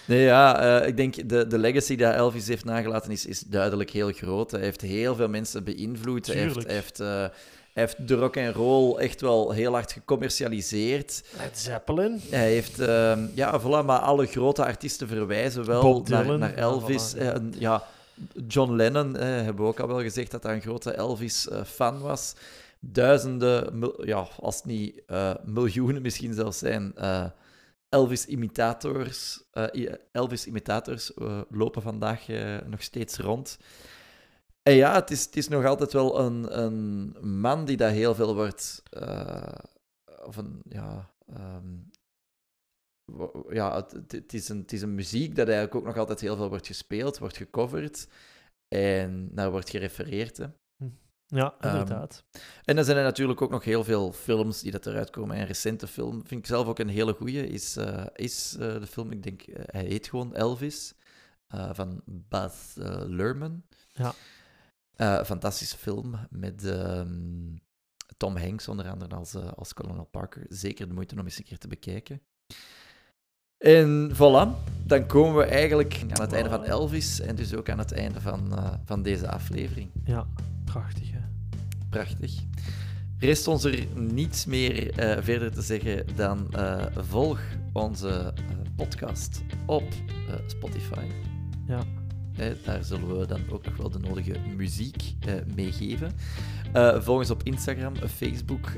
[0.06, 3.90] Nee, ja, eh, ik denk de, de legacy die Elvis heeft nagelaten is, is duidelijk
[3.90, 4.50] heel groot.
[4.50, 6.26] Hij heeft heel veel mensen beïnvloed.
[6.26, 7.28] Hij heeft, hij heeft, eh, hij
[7.72, 11.22] heeft de rock and roll echt wel heel hard gecommercialiseerd.
[11.38, 12.20] Led Zeppelin.
[12.30, 17.14] Hij heeft, ehm, ja, voilà, maar alle grote artiesten verwijzen wel naar, naar ja, Elvis.
[17.14, 17.18] voilà.
[17.18, 17.82] Eh, en ja,
[18.48, 22.34] John Lennon, eh, hebben we ook al wel gezegd dat hij een grote Elvis-fan was.
[22.80, 27.30] Duizenden, ja, als het niet eh, miljoenen misschien zelfs zijn, eh,
[27.88, 29.44] Elvis-imitators
[30.12, 33.58] Elvis imitators eh, lopen vandaag eh, nog steeds rond.
[34.62, 38.14] En ja, het is, het is nog altijd wel een, een man die daar heel
[38.14, 38.82] veel wordt...
[38.90, 39.52] eh,
[40.24, 41.10] of een, ja...
[41.26, 41.74] ehm,
[43.48, 46.20] ja, het, het- het is een, het is een muziek dat eigenlijk ook nog altijd
[46.20, 48.08] heel veel wordt gespeeld, wordt gecoverd
[48.68, 50.36] en naar wordt gerefereerd.
[50.36, 50.46] Hè.
[51.26, 52.24] Ja, Ehm, inderdaad.
[52.64, 55.38] En dan zijn er natuurlijk ook nog heel veel films die dat eruit komen.
[55.38, 58.86] Een recente film, vind ik zelf ook een hele goeie, is, eh, is eh, de
[58.86, 60.94] film, ik denk, eh, hij heet gewoon Elvis,
[61.72, 62.54] van Baz
[63.06, 63.64] Luhrmann.
[63.92, 64.14] Ja.
[65.24, 67.56] Fantastische film met ehm,
[68.16, 70.46] Tom Hanks onder andere als, als Colonel Parker.
[70.48, 72.22] Zeker de moeite om eens een keer te bekijken.
[73.58, 77.78] En voilà, dan komen we eigenlijk aan het einde van Elvis en dus ook aan
[77.78, 79.90] het einde van, van deze aflevering.
[80.04, 80.26] Ja,
[80.78, 81.10] prachtig.
[81.12, 81.18] Hè?
[81.90, 82.32] Prachtig.
[83.18, 87.40] Rest ons er niets meer eh, verder te zeggen dan eh, volg
[87.72, 88.32] onze eh,
[88.76, 89.84] podcast op
[90.46, 91.04] Spotify.
[91.66, 91.82] Ja.
[92.64, 95.14] Daar zullen we dan ook nog wel de nodige muziek
[95.54, 96.12] meegeven.
[96.72, 98.72] Eh, volg ons op Instagram, Facebook.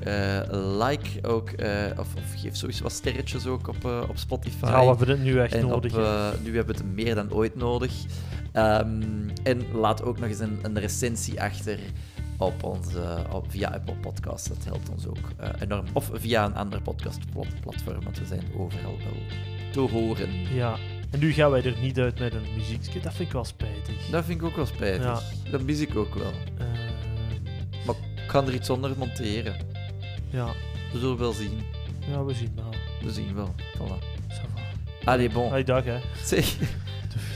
[0.53, 1.51] like ook,
[1.99, 4.67] of, of geef sowieso wat sterretjes ook op, op Spotify.
[4.67, 5.93] Ja, we hebben het nu echt En nodig.
[5.93, 7.93] op, nu hebben we het meer dan ooit nodig.
[8.59, 11.79] Ehm, en laat ook nog eens een, een recensie achter
[12.39, 14.49] op onze, op, via Apple Podcasts.
[14.49, 15.85] Dat helpt ons ook eh, enorm.
[15.93, 19.17] Of via een ander podcastplatform, want we zijn overal wel
[19.73, 20.55] te horen.
[20.55, 20.77] Ja.
[21.11, 23.01] En nu gaan wij er niet uit met een muziekje.
[23.01, 24.07] Dat vind ik wel spijtig.
[24.11, 25.05] Dat vind ik ook wel spijtig.
[25.05, 25.51] Ja.
[25.51, 26.33] Dat mis ik ook wel.
[26.59, 26.67] Eh,
[27.87, 29.57] Maar ik kan er iets onder monteren.
[30.31, 30.47] ja.
[30.93, 31.61] We zullen wel zien.
[32.11, 32.71] ja, we zien wel.
[33.03, 33.55] We zien wel.
[33.77, 33.99] Voilà.
[34.29, 34.61] Ça va.
[35.13, 35.51] Allee, bon.
[35.51, 35.99] Hey, dag, hè.
[36.25, 36.57] Zeg,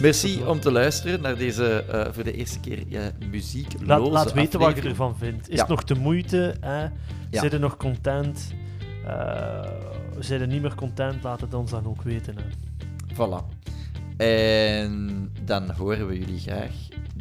[0.00, 3.72] Merci om te luisteren naar deze eh, voor de eerste keer muziek.
[3.84, 5.48] Laat, laat weten wat je ervan vindt.
[5.48, 6.54] Is het nog de moeite?
[6.60, 6.86] Hè?
[7.30, 8.54] Zijn er nog content?
[9.06, 9.64] Uh,
[10.18, 11.22] zijn er niet meer content?
[11.22, 12.36] Laat het ons dan ook weten.
[12.36, 12.42] Hè?
[13.14, 13.60] Voilà.
[14.16, 16.72] En dan horen we jullie graag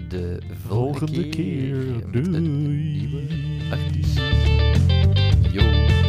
[0.09, 2.01] de volgende, volgende keer.
[2.01, 2.12] keer.
[2.12, 3.09] Doei.
[5.51, 6.00] Yo.